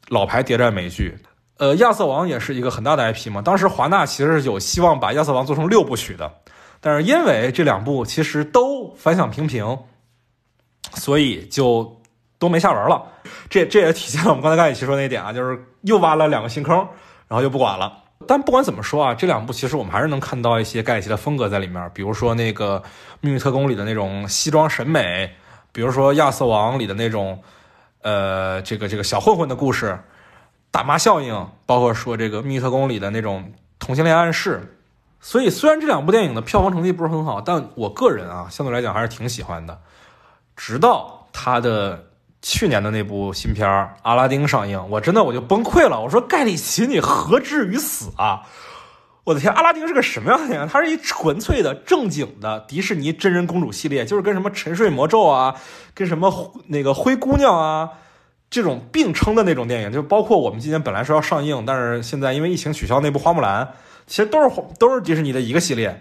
[0.09, 1.17] 老牌谍战美剧。
[1.59, 3.41] 呃，《亚瑟王》也是一个很大的 IP 嘛。
[3.41, 6.31] 当时华纳其实是有希望把《亚瑟王》做成六部曲的，
[6.81, 9.79] 但是因为这两部其实都反响平平，
[10.95, 12.01] 所以就
[12.39, 13.03] 都没下文了。
[13.49, 16.77] 这这也体现了我们刚才盖里奇说那一点啊，就是又挖了两个新坑，
[17.29, 18.03] 然后就不管了。
[18.27, 22.81] 但不管怎么说啊，这两部其实我们还是能看到一些盖里奇的风格在里面，比如说那个
[23.21, 25.31] 《秘密特工》里的那种西装审美，
[25.73, 27.43] 比如说《亚瑟王》里的那种，
[28.03, 29.99] 呃，这个这个小混混的故事，
[30.71, 34.77] 大妈效应，包括说这个《秘密特工》里的那种同性恋暗示，
[35.21, 39.79] 所以虽然这两部电影的票房成绩不是很好，但我个人啊相对来讲还是挺喜欢的。
[40.55, 42.06] 直到他的
[42.43, 43.69] 去年的那部新片
[44.03, 46.01] 《阿拉丁》上映，我真的我就崩溃了。
[46.01, 48.43] 我说盖里奇，你何至于死啊？
[49.25, 50.69] 我的天，阿拉丁是个什么样的电影？
[50.69, 55.57] 它是一纯粹的正经的迪士尼真人公主系列，就是跟什么沉睡魔咒啊，
[55.95, 57.91] 跟什么那个灰姑娘啊
[58.51, 63.69] 这种并称的那种电影，就包括我们今年本来说要上映，但是现在因为疫情取消那部花木兰，
[64.07, 66.01] 其实都是都是迪士尼的一个系列。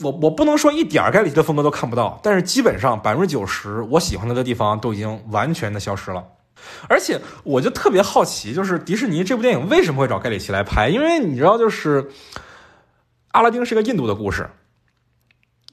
[0.00, 6.24] 我我不能说一点盖里奇的风格都看不到，但是基本上百分之九十我喜欢他的地方都已经完全的消失了。
[6.88, 10.88] 而且我就特别好奇，就是迪士尼这部电影为什么会找盖里奇来拍？
[10.88, 12.10] 因为你知道，就是。
[13.34, 14.48] 阿拉丁是个印度的故事，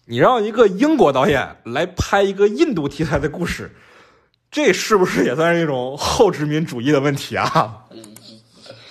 [0.05, 3.75] 你让一个英国导演来拍一个印度题材的故事，
[4.51, 7.85] 这是不是也算是一种后殖民主义的问题啊？
[7.91, 8.03] 也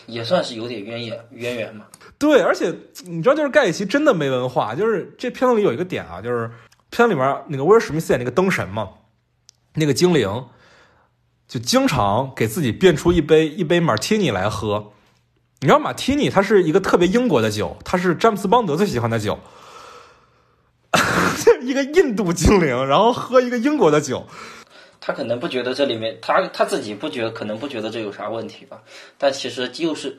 [0.06, 1.84] 也算是有点渊源渊源嘛。
[2.18, 4.74] 对，而且你知道，就是盖里奇真的没文化。
[4.74, 6.50] 就是这片子里有一个点啊，就是
[6.88, 8.88] 片子里面那个威尔史密斯演那个灯神嘛，
[9.74, 10.46] 那个精灵
[11.46, 14.92] 就经常给自己变出一杯一杯马提尼来喝。
[15.60, 19.38] 你知道马提尼，它是一个特别英国的酒，它是詹姆斯邦德最喜欢的酒。
[21.60, 24.26] 一个印度精灵，然后喝一个英国的酒，
[25.00, 28.80] 他可能不觉得这里面，他他自己不觉得，可能不觉得这有啥问题吧。
[29.16, 30.18] 但其实就是，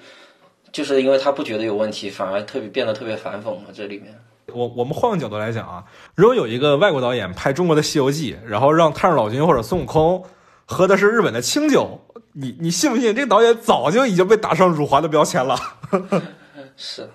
[0.71, 3.65] 就是因为他不觉得有问题，反而特别变得特别反讽了。
[3.73, 4.13] 这里面，
[4.47, 5.83] 我我们换个角度来讲啊，
[6.15, 10.23] 如果有一个外国导演拍中国的《西游记》，然后让太上老君或者孙悟空
[10.65, 12.01] 喝的是日本的清酒。
[12.33, 13.13] 你你信不信？
[13.13, 15.57] 这个导演早就已经被打上辱华的标签了。
[16.77, 17.09] 是，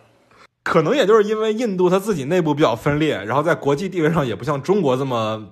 [0.62, 5.43] 可能也就是因为印度他自己内部比较分裂，然后在国际地位上也不像中国这么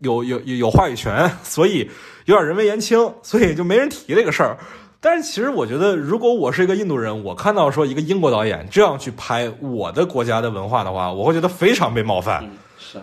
[0.00, 1.90] 有有有有话语权，所以
[2.24, 4.58] 有点人微言轻，所以就没人提这个事儿。
[5.00, 12.50] 但是其实我觉得，如果我是一个印度人，我看到说一个英国导演这样去拍我的国家的文化的话，我会觉得非常被冒犯。
[12.78, 13.00] 是，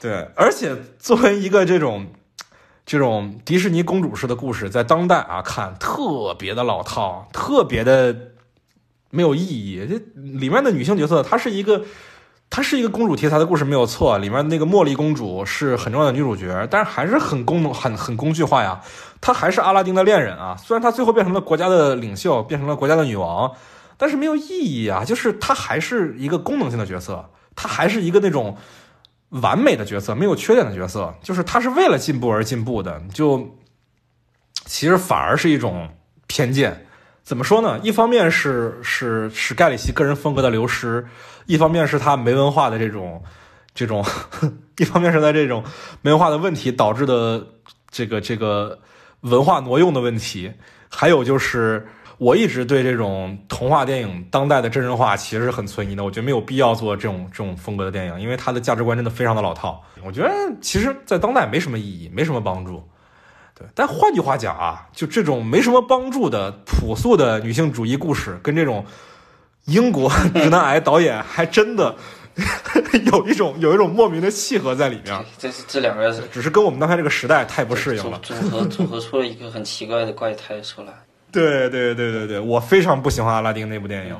[0.00, 2.06] 对，而且作为一个这种。
[2.84, 8.14] 这种迪士尼公主式的故事，在当代啊看特别的老套，特别的
[9.08, 9.86] 没有意义。
[9.88, 11.84] 这里面的女性角色，她是一个，
[12.52, 14.18] 她是一个公主题材的故事，没有错。
[14.18, 18.78] 里面那个茉莉公主是很重要的女主角，但是还是很功能、很很工具化呀。
[19.22, 23.50] 她还是阿拉丁的恋人啊，虽然她最后变成了国家的领袖，变成了国家的女王，
[23.96, 25.02] 但是没有意义啊。
[25.02, 28.58] 就是她还是一个功能性的角色，她还是一个那种。
[29.40, 33.56] 完美的角色，没有缺点的角色，就是他是为了进步而进步的，就
[34.66, 35.88] 其实反而是一种
[36.26, 36.84] 偏见。
[37.22, 37.78] 怎么说呢？
[37.82, 41.06] 一方面是是是盖里奇个人风格的流失，
[41.46, 43.22] 一方面是他没文化的这种
[43.74, 44.04] 这种，
[44.78, 45.62] 一方面是在这种
[46.00, 47.46] 没文化的问题导致的
[47.90, 48.78] 这个这个
[49.20, 50.52] 文化挪用的问题，
[50.88, 51.86] 还有就是。
[52.18, 59.82] 我一直对这种童话电影当代的真人化其实是很存疑的，我觉得没有必要做这种这种风格的电影，因为它的价值观真的非常的老套。
[60.04, 62.80] 我觉得其实，在当代没什么意义，没什么帮助。
[63.62, 68.84] 对，但换句话讲啊，就这种没什么帮助的朴素的女性主义故事，跟这种
[69.66, 71.94] 英国 直男癌导演还真的
[73.12, 75.24] 有一种有一种莫名的契合在里面。
[75.38, 80.92] 这是这两个只是跟我们当下这个时代太不适应了，组合组合出了一个很奇怪的怪胎出来。
[81.30, 84.16] 对对对对对，我非常不喜欢阿拉丁那部电影。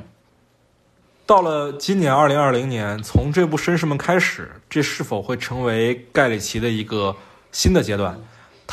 [1.25, 7.15] 到了今年二零二零年，从这部《绅士们》开始，这是否会成为盖里奇的一个
[7.53, 8.19] 新的阶段？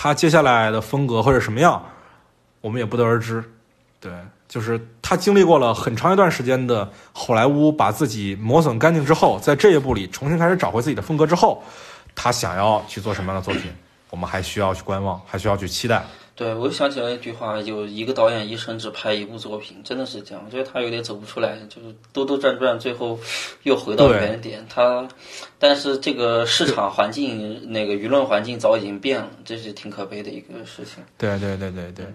[0.01, 1.83] 他接下来的风格或者什么样？
[2.61, 3.43] 我们也不得而知。
[3.99, 4.09] 对，
[4.47, 11.61] 就是他经历过了很长一段时间的好莱坞，把自己磨损干净之后，在这一部里重新开始找回自己的风格之后，
[12.15, 13.69] 他想要去做什么样的作品？
[14.09, 16.01] 我们还需要去观望，还需要去期待。
[16.39, 20.41] 对，我又想起来一句话，有一个导演一生只拍一部作品，真的是这样。
[20.45, 23.19] 我觉得他有点走不出来，就是兜兜转转，最后
[23.63, 24.65] 又回到原点。
[24.73, 25.05] 他，
[25.57, 31.03] 但是这个市场环境、那个舆论环境早已经变了，这是挺可悲的一个事情。
[31.17, 32.05] 对对对对对。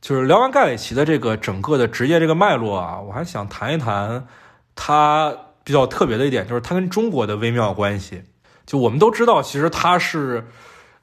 [0.00, 4.28] 就是聊完盖里奇的这个整个的职业这个脉络啊，我还想谈一谈
[4.76, 8.22] 他比较特别的一点，就是他跟中国的微妙关系。
[8.64, 10.46] 就我们都知道，其实他是。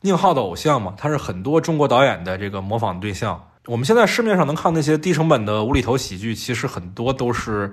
[0.02, 3.45] 宁浩的偶像嘛，他是很多中国导演的这个模仿对象。
[3.66, 7.72] 我们现在市面上能看那些低成本的无厘头喜剧，其实很多都是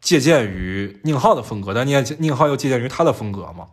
[0.00, 3.66] 借鉴于宁浩的风格，但宁宁浩又借鉴于他的风格嘛。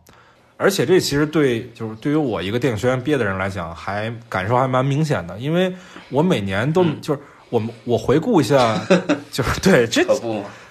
[0.56, 5.72] 而且这其实对就是对于我一个电影学院毕业的人来讲，还感受还蛮明显的，因为
[6.08, 8.80] 我每年都就是我们我回顾一下，
[9.30, 10.02] 就是对这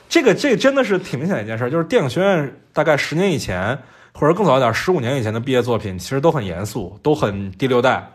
[0.10, 3.78] 这个这真的是挺明显的一件事，就是电影学院大概十年以前。
[4.20, 8.12] 或者更早一点，十五年以前的毕业作品其实都很严肃，都很第六代。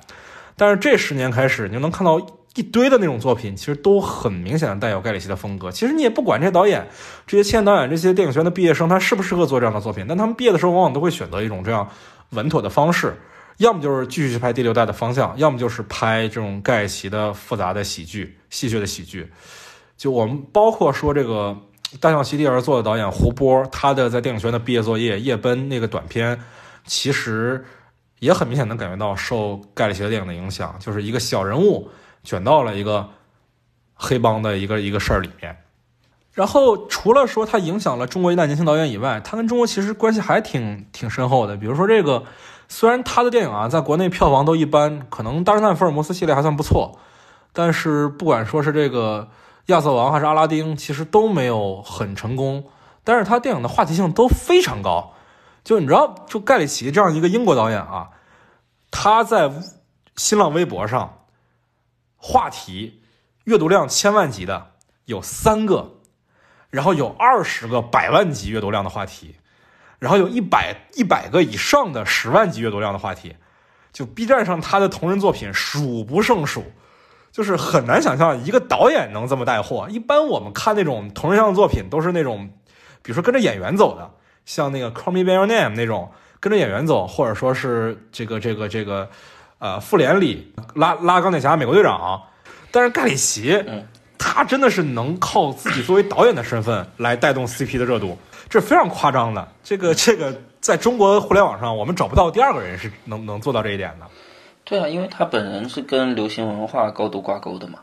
[0.57, 2.21] 但是这十年开始，你就能看到
[2.57, 5.71] 一堆的那种作品，其实都很明显的带有盖里奇的风格。
[5.71, 6.85] 其实你也不管这些导演、
[7.25, 11.89] 这些青年导演、这些电影学院的毕业生，他适不适合做这样的作品，但他们毕业的时候往往都会选择一种这样
[12.31, 13.17] 稳妥的方式，
[13.59, 19.31] 要么就是继续去拍第六代的方向，要么就是拍这种盖里奇的复杂的喜剧、戏谑的喜剧。
[19.97, 21.57] 就我们包括说这个
[22.01, 26.41] 大象席地而坐的导演胡波，他的在电影学院的毕业作业《夜奔》那个短片，
[26.87, 27.65] 其实
[28.19, 31.91] 也很明显能感觉到受盖里奇的电影的影响，就是一个小人物
[32.25, 33.09] 卷到了一个
[33.95, 35.57] 黑帮的一个一个事儿里面。
[36.33, 41.57] 然后除了说他影响了中国一代年轻导演以外，他跟中国其实关系还挺挺深厚的。
[41.59, 42.25] 比如说这个，
[42.69, 46.99] 虽然他的电影啊在国内票房都一般，可能《大侦探福尔摩斯》系列还算不错，
[47.53, 49.29] 但是不管说是这个。
[49.67, 52.65] 亚瑟王还是阿拉丁，其实都没有很成功，
[53.05, 55.15] 但是他电影的话题性都非常高。
[55.63, 58.11] 就你知道，就盖里奇这样一个英国导演啊，
[58.91, 59.53] 他在
[60.17, 61.25] 新浪微博上
[62.17, 63.03] 话题
[63.45, 64.73] 阅读量千万级的
[65.05, 66.01] 有三个，
[66.71, 69.37] 然后有二十个百万级阅读量的话题，
[70.01, 73.37] 然后有一百一百个以上的十万级阅读量的话题，
[73.93, 76.65] 就 B 站上他的同人作品数不胜数。
[77.33, 79.89] 就是很难想象一个导演能这么带货。
[79.91, 82.51] 一般我们看那种同人像的作品，都是那种，
[83.03, 84.11] 比如说跟着演员走的，
[84.45, 89.09] 像那个《Call Me by Your Name》那种跟着演员走，或者说是这个这个这个，
[89.59, 92.23] 呃，复联里拉拉钢铁侠、美国队长。
[92.71, 93.63] 但是盖里奇，
[94.19, 98.17] 他真的是能靠自己作为导演的身份来带动 CP 的热度，
[98.49, 99.47] 这是非常夸张的。
[99.63, 104.07] 这个这个在中国互联网上，我们找不到第二个人是能能做到这一点的。
[104.65, 107.79] 对啊，因为他本人是跟流行文化高度挂钩的嘛。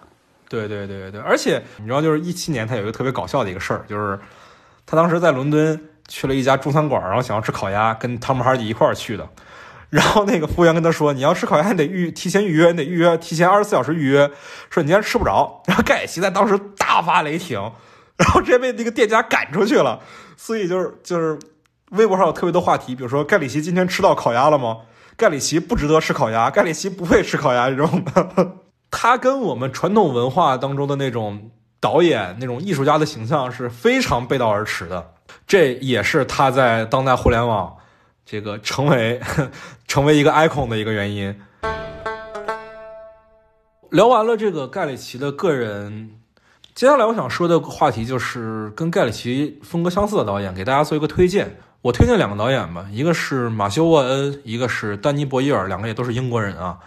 [0.48, 4.20] 对对对对，而且你知道，就是一七年他有一个特别搞笑的一个事儿，就是
[4.86, 9.30] 他当时在伦敦去了一家中餐馆，然后想要吃烤鸭，跟汤姆哈迪一块儿去的。
[9.92, 14.30] 然后那个服务员跟他说：“你要吃烤鸭，你得预提前预约，你得预约提前二十四小时预约，
[14.70, 17.60] 说你今天吃不着。”然后盖里奇在当时大发雷霆，
[18.16, 20.00] 然后直接被那个店家赶出去了。
[20.38, 21.38] 所以就是就是
[21.92, 24.78] 微博上有特别多话题，比如说盖里奇今天吃到烤鸭了吗？
[25.20, 27.70] 盖里奇不值得吃烤鸭，盖里奇不配吃烤鸭。
[27.70, 28.06] 这种，
[28.90, 31.52] 他跟我们传统文化当中的那种
[31.82, 35.12] 导演、那种艺术家的形象是非常背道而驰的。
[35.46, 37.76] 这也是他在当代互联网
[38.26, 39.20] 这个成为
[39.90, 41.38] 成为一个 icon 的一个原因。
[43.90, 46.12] 聊完了这个盖里奇的个人，
[46.74, 51.60] 接下来我想说的话题就是跟盖里奇风格相似的导演，给大家做一个推荐。
[51.82, 56.80] 我推荐两个导演吧，一个是马修·沃恩，一个是丹尼·博伊尔，两个也都是英国人啊。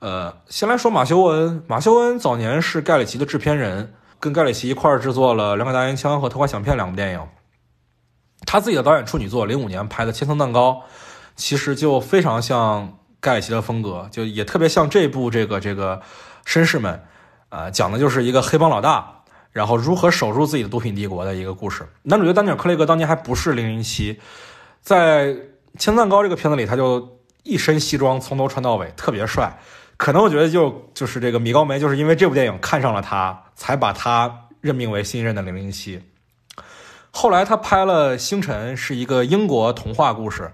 [0.00, 1.62] 呃，先来说马修·沃恩。
[1.68, 7.20] 马修·沃恩早年是盖里奇的制片人，跟盖里奇一块儿制作了《两杆大烟枪》和《特快响片》两部电影。
[8.44, 10.72] 他自己的导演处女作，零五年拍的《千层蛋糕》，
[11.36, 16.02] 其实就非常像盖里奇的风格，就也特别像这部这个这个
[16.44, 17.04] 绅士们，
[17.48, 19.15] 呃，讲的就是一个黑帮老大。
[19.56, 21.88] 然后如何守住自己的毒品帝国的一个故事。
[22.02, 24.20] 男主角丹尼尔·克雷格当年还不是零零七，
[24.82, 25.28] 在
[25.78, 29.58] 《青蛋糕》这个片子里，他就一身西装，从头穿到尾，特别帅。
[29.96, 36.02] 可能我觉得就就是这个米高梅就是因为这部电影看上了他，才把他任命为新任的零零七。
[37.10, 40.52] 后来他拍了《星辰》，是一个英国童话故事。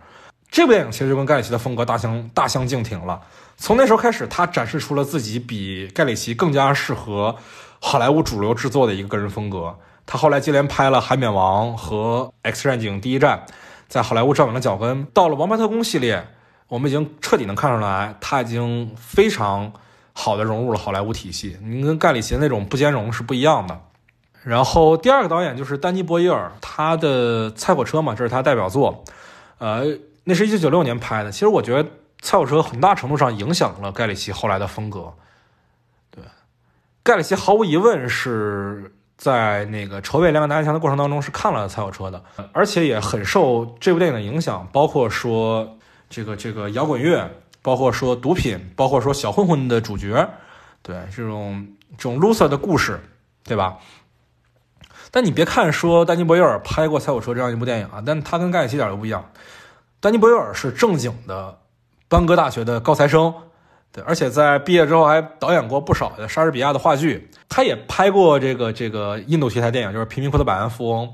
[0.48, 3.20] 这部电影其实就跟盖里奇的风格大相大相径庭了。
[3.57, 7.34] 从那时候开始，他展示出了自己比盖里奇更加适合。
[7.85, 9.76] 好莱坞主流制作的一个个人风格，
[10.07, 13.43] 他后来接连拍了《海绵王》和《X 战警：第一战》，
[13.89, 15.05] 在好莱坞站稳了脚跟。
[15.07, 16.24] 到了《王牌特工》系列，
[16.68, 19.72] 我们已经彻底能看出来，他已经非常
[20.12, 21.59] 好的融入了好莱坞体系。
[21.61, 23.78] 你跟盖里奇那种不兼容是不一样的。
[24.45, 29.03] 然后第二个导演就是丹尼·博伊尔，他的《菜火车》嘛，这是他代表作，
[29.59, 29.85] 呃，
[30.22, 31.33] 那是一九九六年拍的。
[31.33, 31.83] 其实我觉得
[32.22, 35.12] 《菜火车》很大程度上影响了盖里奇后来的风格。
[37.05, 42.22] 盖里奇毫无疑问是在那个筹备《两个大家强》的过程当中是看了《赛火车》的，
[42.53, 45.78] 而且也很受这部电影的影响，包括说
[46.09, 47.28] 这个这个摇滚乐，
[47.61, 50.28] 包括说毒品，包括说小混混的主角，
[50.80, 51.66] 对这种
[51.98, 53.00] 这种 loser 的故事，
[53.42, 53.78] 对吧？
[55.11, 59.28] 但你别看说丹尼·博伊尔拍过《赛火车》这样一部电影啊，但他跟盖里奇一点都不一样，
[59.98, 61.59] 丹尼·博伊尔是正经的
[62.07, 63.34] 班戈大学的高材生。
[63.93, 71.07] 对，而且在毕业之后还导演过不少的莎士比亚的话剧，他也拍过这个这个印度题材电影，就是《贫民窟的百万富翁》。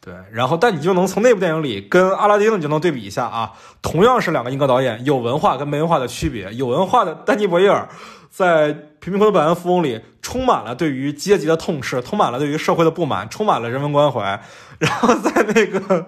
[0.00, 3.52] 对，然后但你就能从那部电影里跟《阿拉丁》你就能对比一下啊，
[3.82, 6.52] 同样是两个英国导演，有文化跟没文化的区别。
[6.54, 7.86] 有文化的丹尼·博伊尔
[8.30, 14.42] 在《贫民窟的百万富翁》里充满了对于阶级的痛斥，充满了对于社会的不满，充满了人文关怀。
[14.78, 16.06] 然后在那个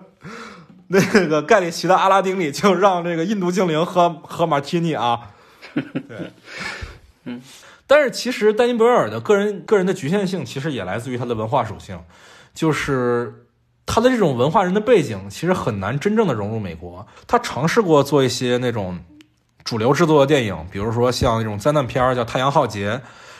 [0.89, 5.21] 那个盖里奇的《阿拉丁》里，就让这个印度精灵喝喝马提尼啊。
[6.09, 6.33] 对，
[7.24, 7.43] 嗯，
[7.87, 12.01] 但是其实丹尼·博尔的个人个人的局限性，其实也来自于他的文化属性，
[12.55, 13.47] 就是
[13.85, 17.07] 他的这种文化人的背景，其实很难真正的融入美国。
[17.27, 18.99] 他尝试过做一些那种
[19.64, 22.93] 主流制作的电影，比如说像那种灾难片叫《太阳浩劫》，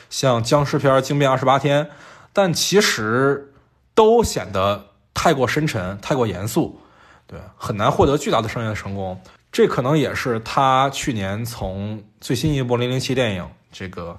[0.09, 1.85] 像僵尸片《惊变二十八天》，
[2.33, 3.53] 但其实
[3.95, 6.79] 都显得太过深沉、太过严肃，
[7.25, 9.19] 对，很难获得巨大的商业成功。
[9.57, 14.15] 这可能也是他去年从最新一部《零零七》电影这个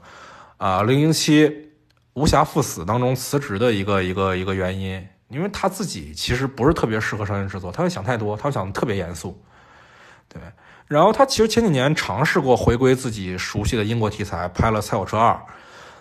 [0.56, 1.70] 啊《零零七
[2.14, 9.40] 无暇赴死》当中辞职的一个一个一个原因，因为他自己其实不是特别适合商业制作，他会想太多，他会想的特别严肃，
[10.28, 10.42] 对。
[10.88, 15.34] 然后他其实前几年尝试过回归自己熟悉的英国题材，拍了《赛火车二》，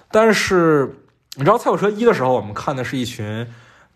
[0.09, 0.91] 但是
[1.35, 3.47] 你知道《赛火车一》的时候，我们看的是一群。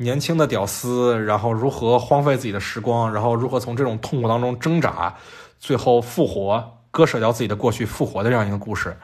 [0.01, 5.15] 年轻的屌丝，然后如何荒废自己的时光，然后如何从这种痛苦当中挣扎，
[5.59, 8.97] 最后复活，割舍掉自己的过去，复活的这样一个故事。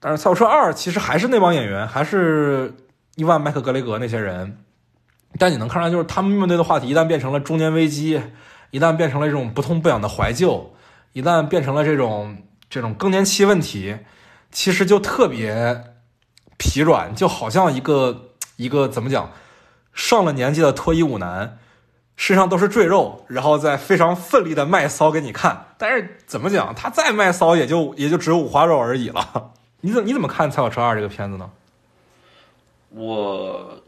[0.00, 2.74] 但是《赛车车二》其实还是那帮演员，还是
[3.16, 4.64] 伊万·麦克格雷格那些人，
[5.38, 8.20] 但你能看出来，就是他们面对的话题，一旦变成了中年危机，
[8.70, 10.72] 一旦变成了这种不痛不痒的怀旧，
[11.12, 12.38] 一旦变成了这种
[12.70, 13.98] 这种更年期问题，
[14.50, 15.84] 其实就特别
[16.56, 19.30] 疲软，就好像一个一个怎么讲？
[19.92, 21.58] 上了年纪的脱衣舞男，
[22.16, 25.66] 身上都是赘肉，然后在非常奋力的卖骚给你看。
[25.78, 29.52] 但是怎么讲，他再卖骚，也就也就只有五花肉而已了。
[29.80, 31.50] 你怎你怎么看《蔡小车二》这个片子呢？
[32.90, 33.80] 我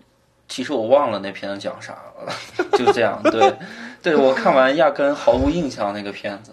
[0.48, 2.32] 其实我忘了那片子讲啥了，
[2.78, 3.20] 就这样。
[3.24, 3.54] 对，
[4.02, 6.52] 对我看完压根毫无印象那个片子。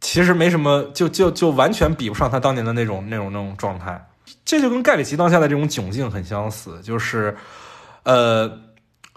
[0.00, 4.00] 其实没什么，就就就完全比不上他当年的那种那种那种状态。
[4.44, 7.36] 这就跟盖里奇当下的这种窘境很相似，就是，
[8.04, 8.48] 呃。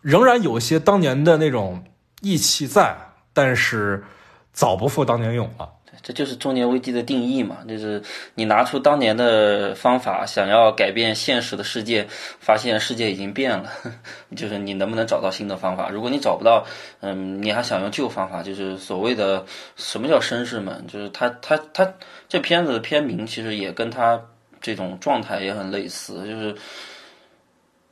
[0.02, 1.84] 仍然有一些当年的那种
[2.22, 2.95] 义气在，
[3.34, 4.04] 但是
[4.52, 5.70] 早不复当年勇了。
[6.04, 8.02] 这就是中年危机的定义嘛，就是
[8.34, 12.08] 你拿出当年的方法，想要改变现实的世界，
[12.39, 13.70] 发现世界已经变了，
[14.36, 15.89] 就是你能不能找到新的方法？
[15.89, 16.66] 如果你找不到，
[17.02, 19.45] 嗯，你还想用旧方法，就是所谓的
[19.76, 20.84] 什么叫绅士们？
[20.88, 21.93] 就是他他他
[22.28, 24.20] 这片子的片名其实也跟他
[24.60, 26.56] 这种状态也很类似，就是。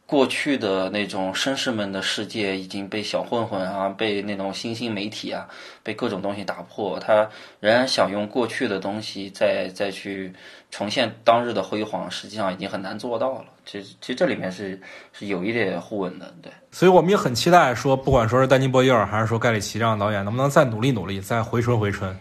[0.10, 5.48] 过去的那种绅士们的世界已经被小混混啊，被那种新兴媒体啊，
[5.84, 7.00] 被各种东西打破。
[7.00, 7.30] 他
[7.60, 10.34] 仍然想用过去的东西再再去
[10.72, 13.46] 重现当日的辉煌，实际上已经很难做到了。
[13.68, 14.82] 其实，其实这里面是
[15.14, 16.52] 是有一点互文的，对。
[16.72, 22.18] 所以我们也很期待，说不管说是丹尼·波伊尔还是说盖里奇这样的导演，能不能再努力努力，再回春回春。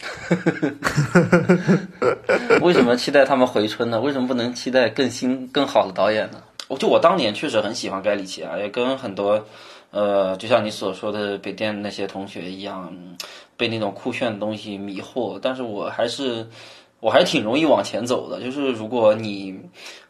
[2.60, 3.98] 为什么期待他们回春呢？
[3.98, 6.38] 为什么不能期待更新更好的导演呢？
[6.70, 9.44] 我就我当年确实很喜欢盖里奇啊，也跟很多，
[9.90, 12.94] 呃，就像你所说的北电那些同学一样，
[13.56, 15.36] 被那种酷炫的东西迷惑。
[15.42, 16.46] 但是我还是，
[17.00, 18.40] 我还挺容易往前走的。
[18.40, 19.58] 就是如果你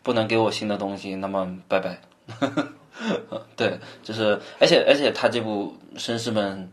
[0.02, 1.98] 不能给我新的东西，那么拜拜。
[3.56, 6.70] 对，就是而且而且他这部《绅士们》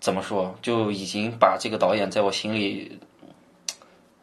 [0.00, 2.98] 怎么说，就已经把这个导演在我心里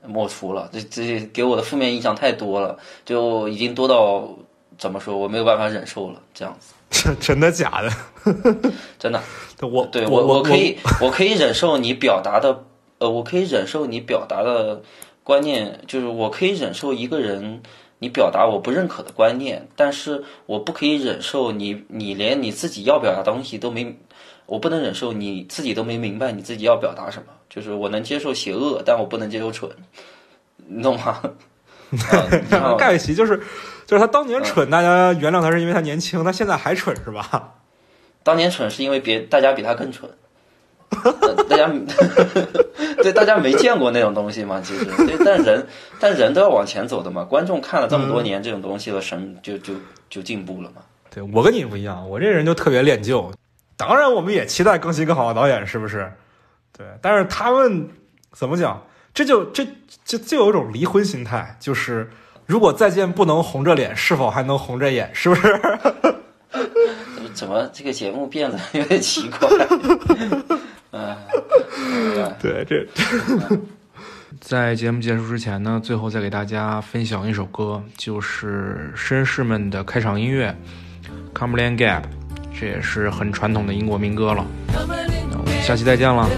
[0.05, 0.69] 抹除了。
[0.73, 4.27] 这这给我的负面印象太多了，就已经多到。
[4.77, 5.17] 怎么说？
[5.17, 6.73] 我没有办法忍受了，这样子。
[6.89, 7.91] 真真的假的？
[8.99, 9.21] 真的。
[9.61, 12.63] 我对我我可以我可以忍受你表达的，
[12.99, 14.81] 呃，我可以忍受你表达的
[15.23, 17.61] 观念，就是我可以忍受一个人
[17.99, 23.97] 你表达我不认可的观念，但是我不可以忍受你你连你自己要表达东西都没，
[24.45, 27.27] 我不能忍受你自己都没明白你自己要表达什么。
[27.49, 29.69] 就是我能接受邪恶，但我不能接受蠢，
[30.67, 31.21] 你懂吗？
[32.77, 33.41] 盖里奇就是。
[33.85, 37.53] 就是他当年蠢，大家原谅他是因为他年轻，他现在还蠢是吧？
[38.23, 40.09] 当年蠢是因为别大家比他更蠢，
[41.47, 41.71] 大家
[43.03, 44.59] 对大家没见过那种东西嘛？
[44.59, 44.87] 其实，
[45.23, 45.67] 但人
[45.99, 47.23] 但人都要往前走的嘛。
[47.23, 49.75] 观众看了这么多年这种东西了神就就
[50.09, 50.81] 就进步了嘛。
[51.13, 53.31] 对我跟你不一样，我这人就特别恋旧。
[53.77, 56.11] 当然，我们也期待更新更好的导演，是不是？
[56.75, 57.87] 对，但是他们
[58.31, 58.83] 怎么讲？
[59.15, 59.65] 这就这
[60.03, 62.07] 就就有一种离婚心态，就是。
[62.47, 65.09] 如果再见不能红着脸，是否还能红着眼？
[65.13, 65.59] 是不是？
[67.33, 69.49] 怎么这个节目变得有点奇怪？
[70.93, 71.17] 嗯，
[72.39, 72.87] 对，这
[74.39, 80.55] 在节目结束之前呢，最后再给大家分享一首歌，就是《绅士们》的开场音乐
[81.35, 82.01] 《Cumberland Gap》，
[82.53, 84.45] 这也是很传统的英国民歌了。
[84.71, 84.81] 那
[85.39, 86.29] 我们下期再见了。